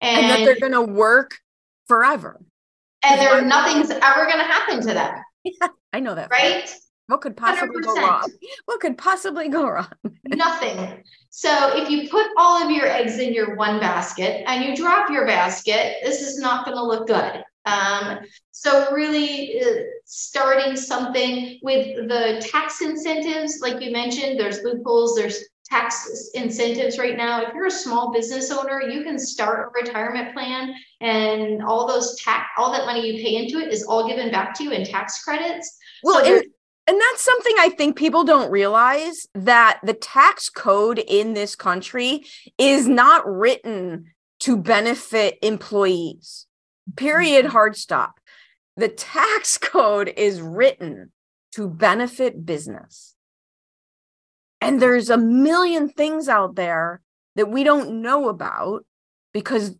and, 0.00 0.26
and 0.26 0.30
that 0.30 0.44
they're 0.44 0.60
going 0.60 0.72
to 0.72 0.92
work 0.92 1.36
forever. 1.86 2.40
And 3.02 3.20
there 3.20 3.44
nothing's 3.44 3.90
ever 3.90 4.24
going 4.24 4.38
to 4.38 4.44
happen 4.44 4.80
to 4.80 4.94
them. 4.94 5.14
Yeah, 5.46 5.68
I 5.92 6.00
know 6.00 6.14
that. 6.14 6.30
Right? 6.30 6.74
What 7.06 7.20
could 7.20 7.36
possibly 7.36 7.82
100%. 7.82 7.84
go 7.84 7.94
wrong? 7.96 8.30
What 8.64 8.80
could 8.80 8.96
possibly 8.96 9.48
go 9.48 9.68
wrong? 9.68 9.92
Nothing. 10.26 11.02
So 11.30 11.76
if 11.76 11.90
you 11.90 12.08
put 12.08 12.26
all 12.38 12.62
of 12.62 12.70
your 12.70 12.86
eggs 12.86 13.18
in 13.18 13.34
your 13.34 13.56
one 13.56 13.78
basket 13.78 14.44
and 14.46 14.64
you 14.64 14.74
drop 14.74 15.10
your 15.10 15.26
basket, 15.26 15.96
this 16.02 16.22
is 16.22 16.38
not 16.38 16.64
going 16.64 16.76
to 16.76 16.82
look 16.82 17.06
good. 17.06 17.44
Um, 17.66 18.20
so 18.50 18.92
really 18.92 19.60
uh, 19.60 19.82
starting 20.04 20.76
something 20.76 21.58
with 21.62 22.08
the 22.08 22.46
tax 22.50 22.80
incentives, 22.80 23.60
like 23.60 23.82
you 23.82 23.90
mentioned, 23.90 24.38
there's 24.38 24.62
loopholes, 24.62 25.16
there's 25.16 25.44
tax 25.64 26.30
incentives 26.34 26.98
right 26.98 27.16
now. 27.16 27.42
If 27.42 27.54
you're 27.54 27.66
a 27.66 27.70
small 27.70 28.12
business 28.12 28.50
owner, 28.50 28.82
you 28.82 29.02
can 29.02 29.18
start 29.18 29.72
a 29.72 29.82
retirement 29.82 30.34
plan 30.34 30.74
and 31.00 31.62
all 31.62 31.86
those 31.86 32.20
tax, 32.20 32.46
all 32.58 32.70
that 32.72 32.86
money 32.86 33.06
you 33.06 33.22
pay 33.22 33.36
into 33.36 33.58
it 33.58 33.72
is 33.72 33.84
all 33.84 34.06
given 34.06 34.30
back 34.30 34.54
to 34.54 34.64
you 34.64 34.70
in 34.72 34.84
tax 34.84 35.22
credits. 35.24 35.78
Well, 36.02 36.22
so 36.22 36.36
and, 36.36 36.44
and 36.86 37.00
that's 37.00 37.22
something 37.22 37.54
I 37.58 37.70
think 37.70 37.96
people 37.96 38.24
don't 38.24 38.50
realize 38.50 39.26
that 39.34 39.80
the 39.82 39.94
tax 39.94 40.50
code 40.50 40.98
in 40.98 41.32
this 41.32 41.56
country 41.56 42.24
is 42.58 42.86
not 42.86 43.26
written 43.26 44.12
to 44.40 44.56
benefit 44.56 45.38
employees. 45.42 46.46
Period, 46.96 47.46
mm-hmm. 47.46 47.52
hard 47.52 47.76
stop. 47.76 48.20
The 48.76 48.88
tax 48.88 49.56
code 49.62 50.12
is 50.14 50.42
written 50.42 51.12
to 51.52 51.68
benefit 51.68 52.44
business. 52.44 53.14
And 54.60 54.80
there's 54.80 55.08
a 55.08 55.18
million 55.18 55.88
things 55.88 56.28
out 56.28 56.54
there 56.56 57.00
that 57.36 57.50
we 57.50 57.64
don't 57.64 58.02
know 58.02 58.28
about 58.28 58.84
because 59.32 59.74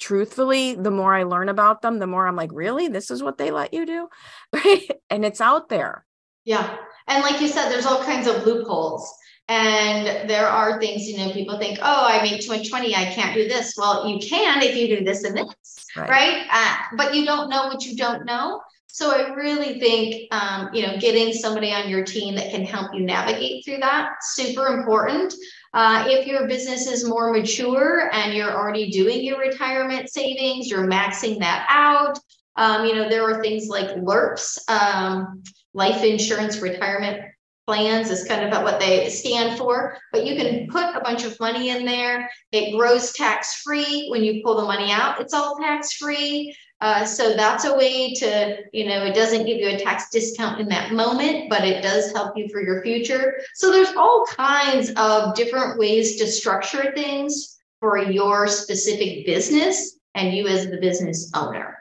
truthfully, 0.00 0.74
the 0.74 0.90
more 0.90 1.14
I 1.14 1.22
learn 1.22 1.48
about 1.48 1.80
them, 1.80 1.98
the 1.98 2.06
more 2.06 2.26
I'm 2.26 2.36
like, 2.36 2.50
really? 2.52 2.88
This 2.88 3.10
is 3.10 3.22
what 3.22 3.38
they 3.38 3.50
let 3.50 3.72
you 3.72 3.86
do? 3.86 4.08
Right? 4.52 4.90
And 5.08 5.24
it's 5.24 5.40
out 5.40 5.68
there. 5.68 6.04
Yeah. 6.44 6.76
And 7.08 7.22
like 7.22 7.40
you 7.40 7.48
said, 7.48 7.70
there's 7.70 7.86
all 7.86 8.02
kinds 8.04 8.26
of 8.26 8.46
loopholes. 8.46 9.12
And 9.48 10.30
there 10.30 10.46
are 10.46 10.80
things, 10.80 11.08
you 11.08 11.18
know, 11.18 11.32
people 11.32 11.58
think, 11.58 11.78
oh, 11.82 12.06
I 12.06 12.22
much 12.48 12.70
money. 12.70 12.94
I 12.94 13.06
can't 13.06 13.34
do 13.34 13.48
this. 13.48 13.74
Well, 13.76 14.08
you 14.08 14.18
can 14.18 14.62
if 14.62 14.76
you 14.76 14.96
do 14.96 15.04
this 15.04 15.24
and 15.24 15.36
this, 15.36 15.86
right? 15.96 16.08
right? 16.08 16.46
Uh, 16.50 16.96
but 16.96 17.14
you 17.14 17.24
don't 17.24 17.50
know 17.50 17.66
what 17.66 17.84
you 17.84 17.96
don't 17.96 18.24
know. 18.24 18.60
So 18.86 19.10
I 19.10 19.32
really 19.34 19.80
think, 19.80 20.32
um, 20.32 20.68
you 20.74 20.86
know, 20.86 20.98
getting 20.98 21.32
somebody 21.32 21.72
on 21.72 21.88
your 21.88 22.04
team 22.04 22.34
that 22.36 22.50
can 22.50 22.64
help 22.64 22.94
you 22.94 23.00
navigate 23.00 23.64
through 23.64 23.78
that 23.78 24.10
super 24.20 24.66
important. 24.66 25.34
Uh, 25.72 26.04
if 26.06 26.26
your 26.26 26.46
business 26.46 26.86
is 26.86 27.08
more 27.08 27.32
mature 27.32 28.10
and 28.12 28.34
you're 28.34 28.54
already 28.54 28.90
doing 28.90 29.24
your 29.24 29.38
retirement 29.38 30.10
savings, 30.10 30.68
you're 30.68 30.86
maxing 30.86 31.38
that 31.38 31.66
out. 31.70 32.18
Um, 32.56 32.84
you 32.84 32.94
know, 32.94 33.08
there 33.08 33.24
are 33.24 33.42
things 33.42 33.68
like 33.68 33.96
LIRPs, 33.96 34.58
um, 34.68 35.42
life 35.74 36.02
insurance 36.02 36.60
retirement 36.60 37.22
plans 37.66 38.10
is 38.10 38.24
kind 38.24 38.52
of 38.52 38.62
what 38.64 38.80
they 38.80 39.08
stand 39.08 39.56
for, 39.56 39.96
but 40.12 40.26
you 40.26 40.36
can 40.36 40.66
put 40.68 40.96
a 40.96 41.00
bunch 41.00 41.24
of 41.24 41.38
money 41.38 41.70
in 41.70 41.84
there. 41.84 42.28
It 42.50 42.76
grows 42.76 43.12
tax 43.12 43.62
free. 43.62 44.08
When 44.10 44.24
you 44.24 44.42
pull 44.42 44.56
the 44.56 44.66
money 44.66 44.90
out, 44.90 45.20
it's 45.20 45.32
all 45.32 45.56
tax 45.56 45.92
free. 45.94 46.54
Uh, 46.80 47.04
so 47.04 47.34
that's 47.34 47.64
a 47.64 47.76
way 47.76 48.12
to, 48.12 48.56
you 48.72 48.88
know, 48.88 49.04
it 49.04 49.14
doesn't 49.14 49.46
give 49.46 49.58
you 49.58 49.68
a 49.68 49.78
tax 49.78 50.10
discount 50.10 50.60
in 50.60 50.68
that 50.68 50.92
moment, 50.92 51.48
but 51.48 51.64
it 51.64 51.80
does 51.80 52.10
help 52.10 52.36
you 52.36 52.48
for 52.48 52.60
your 52.60 52.82
future. 52.82 53.34
So 53.54 53.70
there's 53.70 53.94
all 53.96 54.26
kinds 54.26 54.90
of 54.96 55.36
different 55.36 55.78
ways 55.78 56.16
to 56.16 56.26
structure 56.26 56.92
things 56.92 57.56
for 57.78 57.98
your 57.98 58.48
specific 58.48 59.24
business 59.24 60.00
and 60.16 60.34
you 60.34 60.48
as 60.48 60.68
the 60.68 60.78
business 60.78 61.30
owner. 61.34 61.78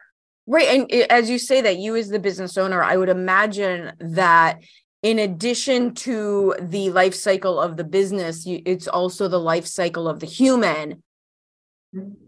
Right. 0.48 0.68
And 0.68 0.92
as 1.12 1.30
you 1.30 1.38
say 1.38 1.62
that, 1.62 1.78
you 1.78 1.96
as 1.96 2.10
the 2.10 2.20
business 2.20 2.58
owner, 2.58 2.84
I 2.84 2.98
would 2.98 3.10
imagine 3.10 3.94
that 4.00 4.60
in 5.04 5.20
addition 5.20 5.94
to 5.96 6.56
the 6.60 6.90
life 6.92 7.16
cycle 7.16 7.60
of 7.60 7.78
the 7.78 7.84
business, 7.84 8.44
it's 8.46 8.88
also 8.88 9.28
the 9.28 9.40
life 9.40 9.66
cycle 9.66 10.08
of 10.08 10.20
the 10.20 10.26
human 10.28 11.04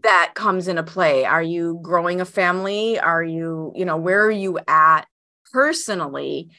that 0.02 0.32
comes 0.34 0.68
into 0.68 0.82
play. 0.82 1.24
Are 1.24 1.42
you 1.42 1.78
growing 1.82 2.20
a 2.20 2.24
family? 2.24 2.98
Are 2.98 3.22
you, 3.22 3.72
you 3.74 3.84
know, 3.84 3.96
where 3.96 4.24
are 4.24 4.30
you 4.30 4.58
at 4.68 5.06
personally 5.52 6.50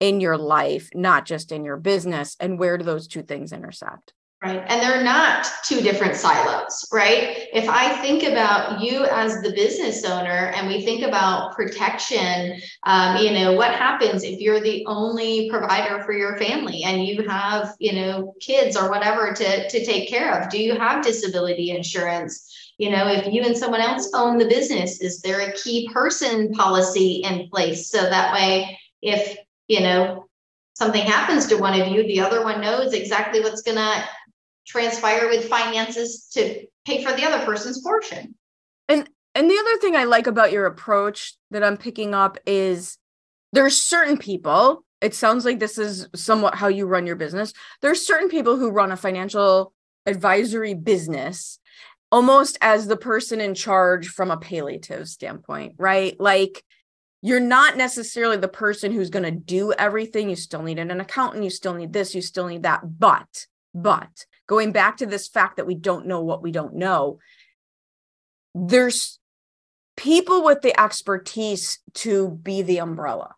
in 0.00 0.20
your 0.20 0.38
life, 0.38 0.88
not 0.94 1.26
just 1.26 1.52
in 1.52 1.64
your 1.64 1.76
business? 1.76 2.36
And 2.40 2.58
where 2.58 2.78
do 2.78 2.84
those 2.84 3.06
two 3.08 3.22
things 3.22 3.52
intersect? 3.52 4.12
Right. 4.42 4.62
And 4.68 4.82
they're 4.82 5.02
not 5.02 5.48
two 5.64 5.80
different 5.80 6.14
silos, 6.14 6.86
right? 6.92 7.48
If 7.54 7.70
I 7.70 7.96
think 8.02 8.22
about 8.22 8.82
you 8.82 9.06
as 9.06 9.40
the 9.40 9.50
business 9.52 10.04
owner 10.04 10.52
and 10.54 10.68
we 10.68 10.84
think 10.84 11.02
about 11.02 11.56
protection, 11.56 12.60
um, 12.82 13.16
you 13.16 13.32
know, 13.32 13.54
what 13.54 13.72
happens 13.74 14.24
if 14.24 14.38
you're 14.38 14.60
the 14.60 14.84
only 14.86 15.48
provider 15.48 16.04
for 16.04 16.12
your 16.12 16.36
family 16.36 16.82
and 16.84 17.02
you 17.02 17.26
have, 17.26 17.74
you 17.78 17.94
know, 17.94 18.34
kids 18.38 18.76
or 18.76 18.90
whatever 18.90 19.32
to, 19.32 19.68
to 19.70 19.84
take 19.86 20.06
care 20.06 20.38
of? 20.38 20.50
Do 20.50 20.62
you 20.62 20.78
have 20.78 21.02
disability 21.02 21.70
insurance? 21.70 22.74
You 22.76 22.90
know, 22.90 23.08
if 23.08 23.32
you 23.32 23.42
and 23.42 23.56
someone 23.56 23.80
else 23.80 24.10
own 24.12 24.36
the 24.36 24.48
business, 24.48 25.00
is 25.00 25.22
there 25.22 25.48
a 25.48 25.52
key 25.54 25.88
person 25.94 26.52
policy 26.52 27.22
in 27.24 27.48
place? 27.48 27.88
So 27.88 28.02
that 28.02 28.34
way, 28.34 28.78
if, 29.00 29.38
you 29.66 29.80
know, 29.80 30.26
something 30.74 31.06
happens 31.06 31.46
to 31.46 31.56
one 31.56 31.80
of 31.80 31.88
you, 31.88 32.02
the 32.02 32.20
other 32.20 32.44
one 32.44 32.60
knows 32.60 32.92
exactly 32.92 33.40
what's 33.40 33.62
going 33.62 33.78
to 33.78 34.04
transpire 34.66 35.28
with 35.28 35.48
finances 35.48 36.28
to 36.32 36.66
pay 36.84 37.02
for 37.04 37.12
the 37.12 37.24
other 37.24 37.44
person's 37.44 37.80
portion. 37.82 38.34
And 38.88 39.08
and 39.34 39.50
the 39.50 39.58
other 39.58 39.78
thing 39.78 39.96
I 39.96 40.04
like 40.04 40.26
about 40.26 40.52
your 40.52 40.66
approach 40.66 41.34
that 41.50 41.62
I'm 41.62 41.76
picking 41.76 42.14
up 42.14 42.38
is 42.46 42.96
there's 43.52 43.76
certain 43.76 44.16
people, 44.16 44.82
it 45.02 45.14
sounds 45.14 45.44
like 45.44 45.58
this 45.58 45.76
is 45.76 46.08
somewhat 46.14 46.54
how 46.54 46.68
you 46.68 46.86
run 46.86 47.06
your 47.06 47.16
business. 47.16 47.52
There's 47.82 48.06
certain 48.06 48.30
people 48.30 48.56
who 48.56 48.70
run 48.70 48.92
a 48.92 48.96
financial 48.96 49.74
advisory 50.06 50.72
business 50.72 51.58
almost 52.10 52.56
as 52.62 52.86
the 52.86 52.96
person 52.96 53.40
in 53.40 53.54
charge 53.54 54.08
from 54.08 54.30
a 54.30 54.36
palliative 54.36 55.08
standpoint, 55.08 55.74
right? 55.76 56.18
Like 56.18 56.64
you're 57.20 57.40
not 57.40 57.76
necessarily 57.76 58.36
the 58.36 58.48
person 58.48 58.92
who's 58.92 59.10
going 59.10 59.24
to 59.24 59.30
do 59.30 59.72
everything. 59.72 60.30
You 60.30 60.36
still 60.36 60.62
need 60.62 60.78
an 60.78 61.00
accountant, 61.00 61.44
you 61.44 61.50
still 61.50 61.74
need 61.74 61.92
this, 61.92 62.14
you 62.14 62.22
still 62.22 62.46
need 62.46 62.62
that. 62.62 62.80
But, 62.98 63.46
but 63.74 64.26
going 64.46 64.72
back 64.72 64.98
to 64.98 65.06
this 65.06 65.28
fact 65.28 65.56
that 65.56 65.66
we 65.66 65.74
don't 65.74 66.06
know 66.06 66.20
what 66.20 66.42
we 66.42 66.52
don't 66.52 66.74
know, 66.74 67.18
there's 68.54 69.18
people 69.96 70.44
with 70.44 70.62
the 70.62 70.78
expertise 70.78 71.78
to 71.94 72.30
be 72.30 72.62
the 72.62 72.78
umbrella, 72.78 73.34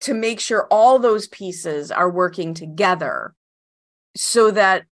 to 0.00 0.14
make 0.14 0.40
sure 0.40 0.66
all 0.70 0.98
those 0.98 1.28
pieces 1.28 1.90
are 1.90 2.10
working 2.10 2.54
together 2.54 3.34
so 4.16 4.50
that 4.50 4.84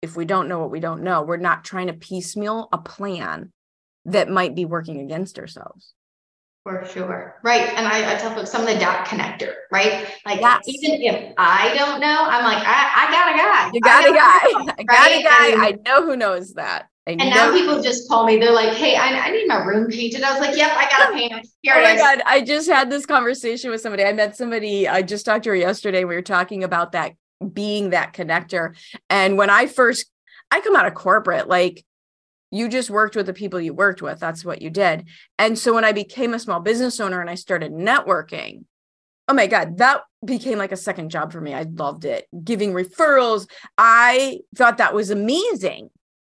if 0.00 0.16
we 0.16 0.24
don't 0.24 0.48
know 0.48 0.58
what 0.58 0.70
we 0.70 0.80
don't 0.80 1.02
know, 1.02 1.22
we're 1.22 1.36
not 1.36 1.64
trying 1.64 1.86
to 1.86 1.92
piecemeal 1.92 2.68
a 2.72 2.78
plan 2.78 3.52
that 4.04 4.28
might 4.28 4.54
be 4.54 4.64
working 4.64 5.00
against 5.00 5.38
ourselves. 5.38 5.94
For 6.64 6.84
sure. 6.84 7.40
Right. 7.42 7.68
And 7.70 7.88
I, 7.88 8.14
I 8.14 8.16
tell 8.16 8.32
folks 8.34 8.50
some 8.50 8.62
of 8.62 8.68
the 8.68 8.78
dot 8.78 9.06
connector, 9.06 9.52
right? 9.72 10.08
Like 10.24 10.40
yes. 10.40 10.60
even 10.66 11.02
if 11.02 11.34
I 11.36 11.74
don't 11.74 12.00
know, 12.00 12.24
I'm 12.28 12.44
like, 12.44 12.62
I, 12.64 13.08
I 13.08 13.10
got 13.10 13.34
a 13.34 13.36
guy. 13.36 13.70
You 13.72 13.80
got 13.80 14.08
a 14.08 14.12
guy. 14.12 14.64
Know, 14.64 14.72
I 14.78 14.82
got 14.84 14.98
right? 14.98 15.20
a 15.20 15.22
guy. 15.24 15.48
And, 15.48 15.62
I 15.62 15.90
know 15.90 16.06
who 16.06 16.16
knows 16.16 16.54
that. 16.54 16.86
and 17.08 17.18
now 17.18 17.50
people 17.50 17.82
just 17.82 18.08
call 18.08 18.24
me. 18.24 18.36
They're 18.38 18.52
like, 18.52 18.74
"Hey, 18.74 18.94
I, 18.94 19.08
I 19.08 19.30
need 19.32 19.48
my 19.48 19.64
room 19.64 19.90
painted." 19.90 20.22
I 20.22 20.30
was 20.30 20.40
like, 20.40 20.56
"Yep, 20.56 20.70
I 20.76 20.88
got 20.88 21.06
to 21.08 21.12
paint 21.12 21.32
it." 21.32 21.48
Here 21.62 21.74
oh 21.74 21.80
it 21.80 21.82
my 21.82 21.92
is. 21.94 22.00
god! 22.00 22.22
I 22.26 22.42
just 22.42 22.70
had 22.70 22.90
this 22.90 23.06
conversation 23.06 23.72
with 23.72 23.80
somebody. 23.80 24.04
I 24.04 24.12
met 24.12 24.36
somebody. 24.36 24.86
I 24.86 25.02
just 25.02 25.26
talked 25.26 25.42
to 25.44 25.50
her 25.50 25.56
yesterday. 25.56 26.04
We 26.04 26.14
were 26.14 26.22
talking 26.22 26.62
about 26.62 26.92
that 26.92 27.14
being 27.52 27.90
that 27.90 28.12
connector. 28.12 28.76
And 29.10 29.36
when 29.36 29.50
I 29.50 29.66
first, 29.66 30.06
I 30.52 30.60
come 30.60 30.76
out 30.76 30.86
of 30.86 30.94
corporate, 30.94 31.48
like 31.48 31.84
you 32.52 32.68
just 32.68 32.90
worked 32.90 33.16
with 33.16 33.26
the 33.26 33.32
people 33.32 33.60
you 33.60 33.72
worked 33.72 34.02
with. 34.02 34.20
That's 34.20 34.44
what 34.44 34.60
you 34.60 34.68
did. 34.68 35.08
And 35.38 35.58
so 35.58 35.72
when 35.74 35.84
I 35.84 35.92
became 35.92 36.34
a 36.34 36.38
small 36.38 36.60
business 36.60 37.00
owner 37.00 37.20
and 37.20 37.30
I 37.30 37.34
started 37.34 37.72
networking, 37.72 38.64
oh 39.26 39.34
my 39.34 39.46
God, 39.46 39.78
that 39.78 40.02
became 40.24 40.58
like 40.58 40.70
a 40.70 40.76
second 40.76 41.10
job 41.10 41.32
for 41.32 41.40
me. 41.40 41.54
I 41.54 41.62
loved 41.62 42.04
it. 42.04 42.28
Giving 42.44 42.74
referrals. 42.74 43.48
I 43.78 44.40
thought 44.54 44.76
that 44.78 44.94
was 44.94 45.08
amazing 45.10 45.88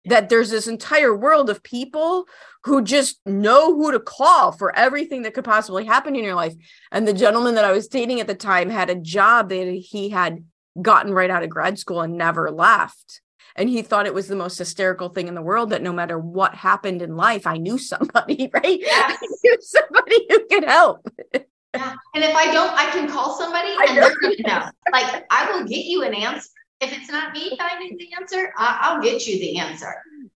that 0.05 0.29
there's 0.29 0.51
this 0.51 0.67
entire 0.67 1.13
world 1.13 1.49
of 1.49 1.63
people 1.63 2.27
who 2.63 2.81
just 2.81 3.19
know 3.25 3.75
who 3.75 3.91
to 3.91 3.99
call 3.99 4.53
for 4.53 4.73
everything 4.75 5.23
that 5.23 5.33
could 5.33 5.43
possibly 5.43 5.83
happen 5.83 6.15
in 6.15 6.23
your 6.23 6.35
life. 6.35 6.53
And 6.91 7.05
the 7.05 7.13
gentleman 7.13 7.55
that 7.55 7.65
I 7.65 7.71
was 7.71 7.89
dating 7.89 8.21
at 8.21 8.27
the 8.27 8.35
time 8.35 8.69
had 8.69 8.89
a 8.89 8.95
job 8.95 9.49
that 9.49 9.67
he 9.67 10.09
had 10.09 10.45
gotten 10.81 11.13
right 11.13 11.29
out 11.29 11.43
of 11.43 11.49
grad 11.49 11.77
school 11.77 12.01
and 12.01 12.17
never 12.17 12.51
left. 12.51 13.21
And 13.55 13.69
he 13.69 13.81
thought 13.81 14.05
it 14.05 14.13
was 14.13 14.27
the 14.27 14.35
most 14.35 14.57
hysterical 14.57 15.09
thing 15.09 15.27
in 15.27 15.35
the 15.35 15.41
world 15.41 15.69
that 15.69 15.81
no 15.81 15.93
matter 15.93 16.19
what 16.19 16.55
happened 16.55 17.01
in 17.01 17.15
life, 17.15 17.47
I 17.47 17.57
knew 17.57 17.77
somebody, 17.91 18.49
right? 18.53 18.79
Yes. 18.81 19.17
I 19.21 19.27
knew 19.43 19.57
somebody 19.61 20.25
who 20.29 20.45
could 20.47 20.63
help. 20.65 21.07
Yeah. 21.75 21.93
And 22.13 22.23
if 22.23 22.33
I 22.33 22.53
don't, 22.53 22.71
I 22.71 22.89
can 22.91 23.09
call 23.09 23.37
somebody 23.37 23.75
and 23.77 23.97
they're 23.97 24.09
to 24.09 24.43
know. 24.43 24.69
Like, 24.93 25.25
I 25.29 25.51
will 25.51 25.67
get 25.67 25.83
you 25.83 26.03
an 26.03 26.13
answer 26.13 26.47
if 26.81 26.97
it's 26.97 27.09
not 27.09 27.33
me 27.33 27.57
finding 27.57 27.97
the 27.97 28.09
answer, 28.19 28.53
I- 28.57 28.95
will 28.95 29.03
get 29.03 29.27
you 29.27 29.39
the 29.39 29.57
answer. 29.57 29.93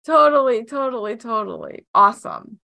Totally, 0.06 0.66
totally, 0.66 1.16
totally. 1.18 1.86
Awesome. 1.94 2.60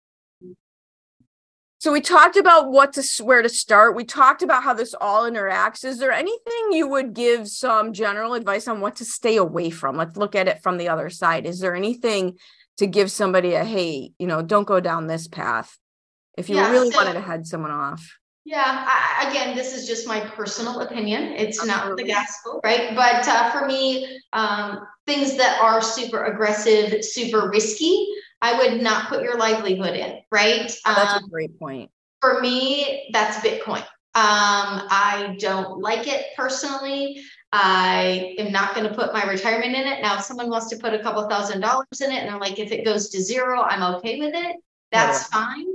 So 1.82 1.90
we 1.90 2.00
talked 2.00 2.36
about 2.36 2.70
what 2.70 2.92
to 2.92 3.24
where 3.24 3.42
to 3.42 3.48
start. 3.48 3.96
We 3.96 4.04
talked 4.04 4.44
about 4.44 4.62
how 4.62 4.72
this 4.72 4.94
all 5.00 5.28
interacts. 5.28 5.84
Is 5.84 5.98
there 5.98 6.12
anything 6.12 6.70
you 6.70 6.86
would 6.86 7.12
give 7.12 7.48
some 7.48 7.92
general 7.92 8.34
advice 8.34 8.68
on 8.68 8.80
what 8.80 8.94
to 8.96 9.04
stay 9.04 9.36
away 9.36 9.70
from? 9.70 9.96
Let's 9.96 10.16
look 10.16 10.36
at 10.36 10.46
it 10.46 10.62
from 10.62 10.78
the 10.78 10.88
other 10.88 11.10
side. 11.10 11.44
Is 11.44 11.58
there 11.58 11.74
anything 11.74 12.38
to 12.76 12.86
give 12.86 13.10
somebody 13.10 13.54
a 13.54 13.64
hey, 13.64 14.12
you 14.16 14.28
know, 14.28 14.42
don't 14.42 14.62
go 14.62 14.78
down 14.78 15.08
this 15.08 15.26
path 15.26 15.76
if 16.38 16.48
you 16.48 16.54
yeah, 16.54 16.70
really 16.70 16.92
so, 16.92 16.98
wanted 16.98 17.14
to 17.14 17.20
head 17.20 17.48
someone 17.48 17.72
off? 17.72 18.16
Yeah, 18.44 18.62
I, 18.64 19.28
again, 19.28 19.56
this 19.56 19.76
is 19.76 19.88
just 19.88 20.06
my 20.06 20.20
personal 20.20 20.82
opinion. 20.82 21.32
It's 21.32 21.64
not 21.64 21.96
the 21.96 22.04
gospel, 22.04 22.60
right? 22.62 22.94
But 22.94 23.26
uh, 23.26 23.50
for 23.50 23.66
me, 23.66 24.20
um, 24.32 24.86
things 25.04 25.36
that 25.36 25.60
are 25.60 25.82
super 25.82 26.26
aggressive, 26.26 27.04
super 27.04 27.50
risky, 27.50 28.06
I 28.42 28.58
would 28.58 28.82
not 28.82 29.08
put 29.08 29.22
your 29.22 29.38
livelihood 29.38 29.94
in, 29.94 30.18
right? 30.32 30.70
Oh, 30.84 30.94
that's 30.94 31.14
um, 31.14 31.24
a 31.24 31.28
great 31.28 31.58
point. 31.58 31.90
For 32.20 32.40
me, 32.40 33.08
that's 33.12 33.38
Bitcoin. 33.38 33.82
Um, 34.14 34.86
I 34.90 35.36
don't 35.38 35.80
like 35.80 36.06
it 36.08 36.26
personally. 36.36 37.22
I 37.52 38.34
am 38.38 38.50
not 38.50 38.74
going 38.74 38.88
to 38.88 38.94
put 38.94 39.12
my 39.12 39.24
retirement 39.24 39.74
in 39.74 39.86
it. 39.86 40.02
Now, 40.02 40.16
if 40.16 40.24
someone 40.24 40.50
wants 40.50 40.68
to 40.68 40.76
put 40.76 40.92
a 40.92 40.98
couple 40.98 41.26
thousand 41.28 41.60
dollars 41.60 42.00
in 42.00 42.10
it 42.10 42.16
and 42.16 42.28
they're 42.28 42.40
like, 42.40 42.58
if 42.58 42.72
it 42.72 42.84
goes 42.84 43.10
to 43.10 43.22
zero, 43.22 43.62
I'm 43.62 43.94
okay 43.96 44.18
with 44.18 44.34
it. 44.34 44.56
That's 44.90 45.28
yeah. 45.32 45.38
fine. 45.38 45.66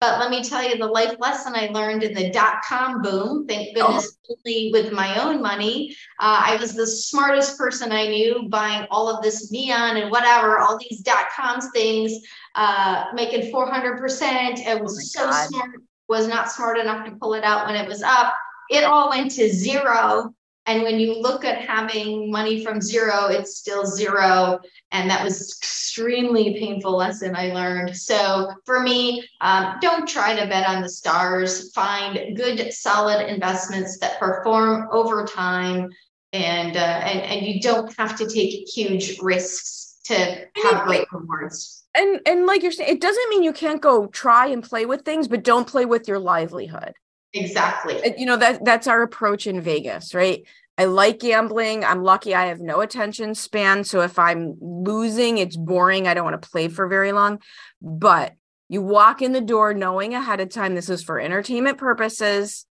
But 0.00 0.20
let 0.20 0.30
me 0.30 0.44
tell 0.44 0.62
you 0.62 0.76
the 0.76 0.86
life 0.86 1.16
lesson 1.18 1.54
I 1.56 1.68
learned 1.68 2.02
in 2.02 2.12
the 2.12 2.30
dot 2.30 2.56
com 2.68 3.00
boom. 3.00 3.46
Thank 3.46 3.74
goodness, 3.74 4.18
oh. 4.28 4.36
only 4.44 4.70
with 4.70 4.92
my 4.92 5.22
own 5.22 5.40
money. 5.40 5.96
Uh, 6.20 6.42
I 6.44 6.56
was 6.56 6.74
the 6.74 6.86
smartest 6.86 7.56
person 7.56 7.92
I 7.92 8.06
knew 8.08 8.46
buying 8.50 8.86
all 8.90 9.08
of 9.08 9.22
this 9.22 9.50
neon 9.50 9.96
and 9.96 10.10
whatever, 10.10 10.58
all 10.58 10.78
these 10.78 11.00
dot 11.00 11.26
coms 11.34 11.70
things, 11.72 12.12
uh, 12.56 13.06
making 13.14 13.50
400%. 13.50 14.58
It 14.58 14.82
was 14.82 14.98
oh 14.98 15.00
so 15.00 15.30
God. 15.30 15.48
smart, 15.48 15.70
was 16.08 16.28
not 16.28 16.52
smart 16.52 16.78
enough 16.78 17.06
to 17.06 17.16
pull 17.16 17.32
it 17.32 17.42
out 17.42 17.66
when 17.66 17.74
it 17.74 17.88
was 17.88 18.02
up. 18.02 18.34
It 18.68 18.84
all 18.84 19.08
went 19.08 19.30
to 19.32 19.48
zero 19.48 20.34
and 20.66 20.82
when 20.82 20.98
you 20.98 21.20
look 21.20 21.44
at 21.44 21.60
having 21.60 22.30
money 22.30 22.64
from 22.64 22.80
zero, 22.80 23.26
it's 23.26 23.56
still 23.56 23.86
zero. 23.86 24.58
And 24.90 25.08
that 25.08 25.22
was 25.22 25.56
extremely 25.56 26.58
painful 26.58 26.96
lesson 26.96 27.36
I 27.36 27.52
learned. 27.52 27.96
So 27.96 28.50
for 28.64 28.80
me, 28.80 29.26
um, 29.40 29.76
don't 29.80 30.08
try 30.08 30.34
to 30.38 30.46
bet 30.46 30.66
on 30.66 30.82
the 30.82 30.88
stars. 30.88 31.72
Find 31.72 32.36
good, 32.36 32.72
solid 32.72 33.28
investments 33.28 33.98
that 34.00 34.18
perform 34.18 34.88
over 34.90 35.24
time. 35.24 35.90
And, 36.32 36.76
uh, 36.76 36.80
and, 36.80 37.20
and 37.20 37.46
you 37.46 37.60
don't 37.60 37.94
have 37.96 38.16
to 38.18 38.28
take 38.28 38.68
huge 38.68 39.20
risks 39.20 40.00
to 40.06 40.14
have 40.14 40.84
great 40.84 41.06
rewards. 41.12 41.84
And, 41.94 42.20
and 42.26 42.44
like 42.44 42.62
you're 42.62 42.72
saying, 42.72 42.92
it 42.92 43.00
doesn't 43.00 43.28
mean 43.30 43.42
you 43.42 43.52
can't 43.52 43.80
go 43.80 44.08
try 44.08 44.48
and 44.48 44.62
play 44.62 44.84
with 44.84 45.02
things, 45.02 45.28
but 45.28 45.44
don't 45.44 45.66
play 45.66 45.84
with 45.84 46.08
your 46.08 46.18
livelihood. 46.18 46.94
Exactly. 47.36 48.02
Uh, 48.02 48.14
you 48.16 48.26
know, 48.26 48.36
that 48.36 48.64
that's 48.64 48.86
our 48.86 49.02
approach 49.02 49.46
in 49.46 49.60
Vegas, 49.60 50.14
right? 50.14 50.44
I 50.78 50.84
like 50.84 51.20
gambling. 51.20 51.84
I'm 51.84 52.02
lucky 52.02 52.34
I 52.34 52.46
have 52.46 52.60
no 52.60 52.80
attention 52.80 53.34
span. 53.34 53.84
So 53.84 54.02
if 54.02 54.18
I'm 54.18 54.56
losing, 54.60 55.38
it's 55.38 55.56
boring. 55.56 56.06
I 56.06 56.14
don't 56.14 56.24
want 56.24 56.40
to 56.40 56.48
play 56.50 56.68
for 56.68 56.86
very 56.86 57.12
long. 57.12 57.40
But 57.80 58.34
you 58.68 58.82
walk 58.82 59.22
in 59.22 59.32
the 59.32 59.40
door 59.40 59.72
knowing 59.72 60.14
ahead 60.14 60.40
of 60.40 60.50
time 60.50 60.74
this 60.74 60.90
is 60.90 61.02
for 61.02 61.20
entertainment 61.20 61.78
purposes 61.78 62.66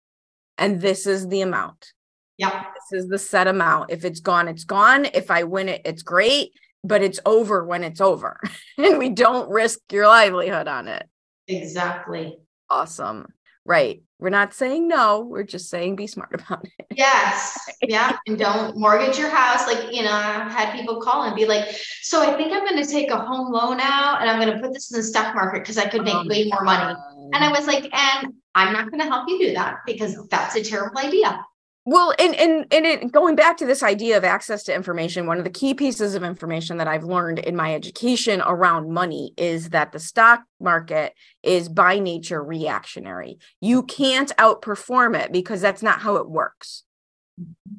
and 0.58 0.80
this 0.80 1.06
is 1.06 1.28
the 1.28 1.40
amount. 1.40 1.92
Yeah. 2.36 2.64
This 2.74 3.02
is 3.02 3.08
the 3.08 3.18
set 3.18 3.46
amount. 3.46 3.90
If 3.90 4.04
it's 4.04 4.20
gone, 4.20 4.48
it's 4.48 4.64
gone. 4.64 5.06
If 5.14 5.30
I 5.30 5.44
win 5.44 5.68
it, 5.68 5.82
it's 5.84 6.02
great, 6.02 6.52
but 6.82 7.02
it's 7.02 7.20
over 7.24 7.64
when 7.64 7.84
it's 7.84 8.00
over. 8.00 8.40
and 8.78 8.98
we 8.98 9.08
don't 9.08 9.48
risk 9.50 9.78
your 9.90 10.08
livelihood 10.08 10.68
on 10.68 10.88
it. 10.88 11.08
Exactly. 11.46 12.36
Awesome. 12.68 13.28
Right. 13.64 14.02
We're 14.24 14.30
not 14.30 14.54
saying 14.54 14.88
no. 14.88 15.20
We're 15.20 15.42
just 15.42 15.68
saying 15.68 15.96
be 15.96 16.06
smart 16.06 16.32
about 16.32 16.64
it. 16.64 16.86
Yes. 16.96 17.58
Yeah. 17.86 18.16
and 18.26 18.38
don't 18.38 18.78
mortgage 18.78 19.18
your 19.18 19.28
house. 19.28 19.66
Like, 19.66 19.92
you 19.92 20.02
know, 20.02 20.10
I've 20.10 20.50
had 20.50 20.72
people 20.72 21.02
call 21.02 21.24
and 21.24 21.36
be 21.36 21.44
like, 21.44 21.68
so 22.00 22.22
I 22.22 22.34
think 22.34 22.50
I'm 22.50 22.64
going 22.64 22.82
to 22.82 22.90
take 22.90 23.10
a 23.10 23.18
home 23.18 23.52
loan 23.52 23.78
out 23.80 24.22
and 24.22 24.30
I'm 24.30 24.40
going 24.40 24.56
to 24.56 24.62
put 24.62 24.72
this 24.72 24.90
in 24.90 24.96
the 24.96 25.02
stock 25.02 25.34
market 25.34 25.60
because 25.60 25.76
I 25.76 25.86
could 25.86 26.04
make 26.04 26.14
oh 26.14 26.26
way 26.26 26.48
more 26.50 26.64
money. 26.64 26.98
And 27.34 27.44
I 27.44 27.50
was 27.50 27.66
like, 27.66 27.84
and 27.94 28.32
I'm 28.54 28.72
not 28.72 28.90
going 28.90 29.02
to 29.02 29.06
help 29.06 29.28
you 29.28 29.38
do 29.38 29.52
that 29.52 29.80
because 29.84 30.16
that's 30.28 30.54
a 30.56 30.64
terrible 30.64 30.98
idea. 30.98 31.44
Well, 31.86 32.14
and 32.18 32.34
and 32.34 32.66
and 32.72 32.86
it, 32.86 33.12
going 33.12 33.36
back 33.36 33.58
to 33.58 33.66
this 33.66 33.82
idea 33.82 34.16
of 34.16 34.24
access 34.24 34.62
to 34.64 34.74
information, 34.74 35.26
one 35.26 35.36
of 35.36 35.44
the 35.44 35.50
key 35.50 35.74
pieces 35.74 36.14
of 36.14 36.22
information 36.22 36.78
that 36.78 36.88
I've 36.88 37.04
learned 37.04 37.40
in 37.40 37.54
my 37.54 37.74
education 37.74 38.40
around 38.40 38.90
money 38.90 39.34
is 39.36 39.68
that 39.70 39.92
the 39.92 39.98
stock 39.98 40.44
market 40.58 41.12
is 41.42 41.68
by 41.68 41.98
nature 41.98 42.42
reactionary. 42.42 43.38
You 43.60 43.82
can't 43.82 44.34
outperform 44.38 45.14
it 45.18 45.30
because 45.30 45.60
that's 45.60 45.82
not 45.82 46.00
how 46.00 46.16
it 46.16 46.28
works. 46.28 46.84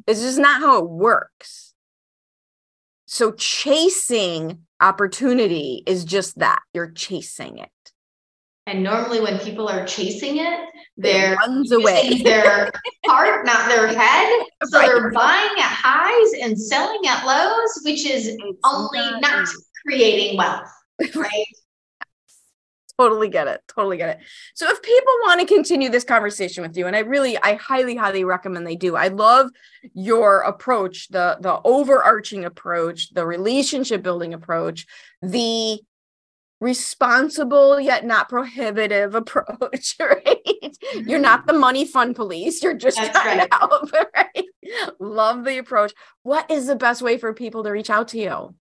This 0.05 0.21
is 0.21 0.37
not 0.37 0.61
how 0.61 0.77
it 0.77 0.89
works. 0.89 1.73
So 3.07 3.31
chasing 3.31 4.59
opportunity 4.79 5.81
is 5.87 6.05
just 6.05 6.37
that. 6.39 6.59
You're 6.73 6.91
chasing 6.91 7.57
it. 7.57 7.69
And 8.67 8.81
normally 8.81 9.21
when 9.21 9.37
people 9.39 9.67
are 9.67 9.85
chasing 9.85 10.37
it, 10.37 10.69
they're 10.97 11.35
runs 11.35 11.71
away. 11.71 12.21
their 12.23 12.71
heart, 13.05 13.45
not 13.45 13.69
their 13.69 13.87
head. 13.87 14.45
So 14.63 14.79
right. 14.79 14.87
they're 14.87 15.11
buying 15.11 15.51
at 15.59 15.63
highs 15.63 16.41
and 16.41 16.59
selling 16.59 17.01
at 17.07 17.23
lows, 17.23 17.81
which 17.83 18.03
is 18.03 18.27
it's 18.27 18.59
only 18.65 18.97
not, 18.97 19.21
not 19.21 19.47
creating 19.85 20.37
wealth. 20.37 20.67
Right. 21.13 21.45
totally 22.97 23.27
get 23.27 23.47
it 23.49 23.61
totally 23.67 23.97
get 23.97 24.17
it 24.17 24.25
so 24.53 24.65
if 24.69 24.81
people 24.81 25.13
want 25.25 25.41
to 25.41 25.45
continue 25.45 25.89
this 25.89 26.05
conversation 26.05 26.63
with 26.63 26.77
you 26.77 26.87
and 26.87 26.95
i 26.95 26.99
really 26.99 27.37
i 27.39 27.55
highly 27.55 27.97
highly 27.97 28.23
recommend 28.23 28.65
they 28.65 28.77
do 28.77 28.95
i 28.95 29.09
love 29.09 29.49
your 29.93 30.39
approach 30.39 31.09
the 31.09 31.37
the 31.41 31.59
overarching 31.65 32.45
approach 32.45 33.13
the 33.13 33.25
relationship 33.25 34.01
building 34.01 34.33
approach 34.33 34.87
the 35.21 35.77
responsible 36.59 37.79
yet 37.79 38.05
not 38.05 38.29
prohibitive 38.29 39.15
approach, 39.15 39.95
right? 39.99 40.25
Mm-hmm. 40.45 41.09
You're 41.09 41.19
not 41.19 41.47
the 41.47 41.53
money 41.53 41.85
fund 41.85 42.15
police. 42.15 42.63
You're 42.63 42.73
just 42.73 42.97
That's 42.97 43.19
trying 43.19 43.39
right. 43.39 43.51
to 43.51 43.57
help, 43.57 43.91
right? 44.15 44.45
Love 44.99 45.43
the 45.43 45.57
approach. 45.57 45.93
What 46.23 46.49
is 46.49 46.67
the 46.67 46.75
best 46.75 47.01
way 47.01 47.17
for 47.17 47.33
people 47.33 47.63
to 47.63 47.71
reach 47.71 47.89
out 47.89 48.09
to 48.09 48.19
you? 48.19 48.55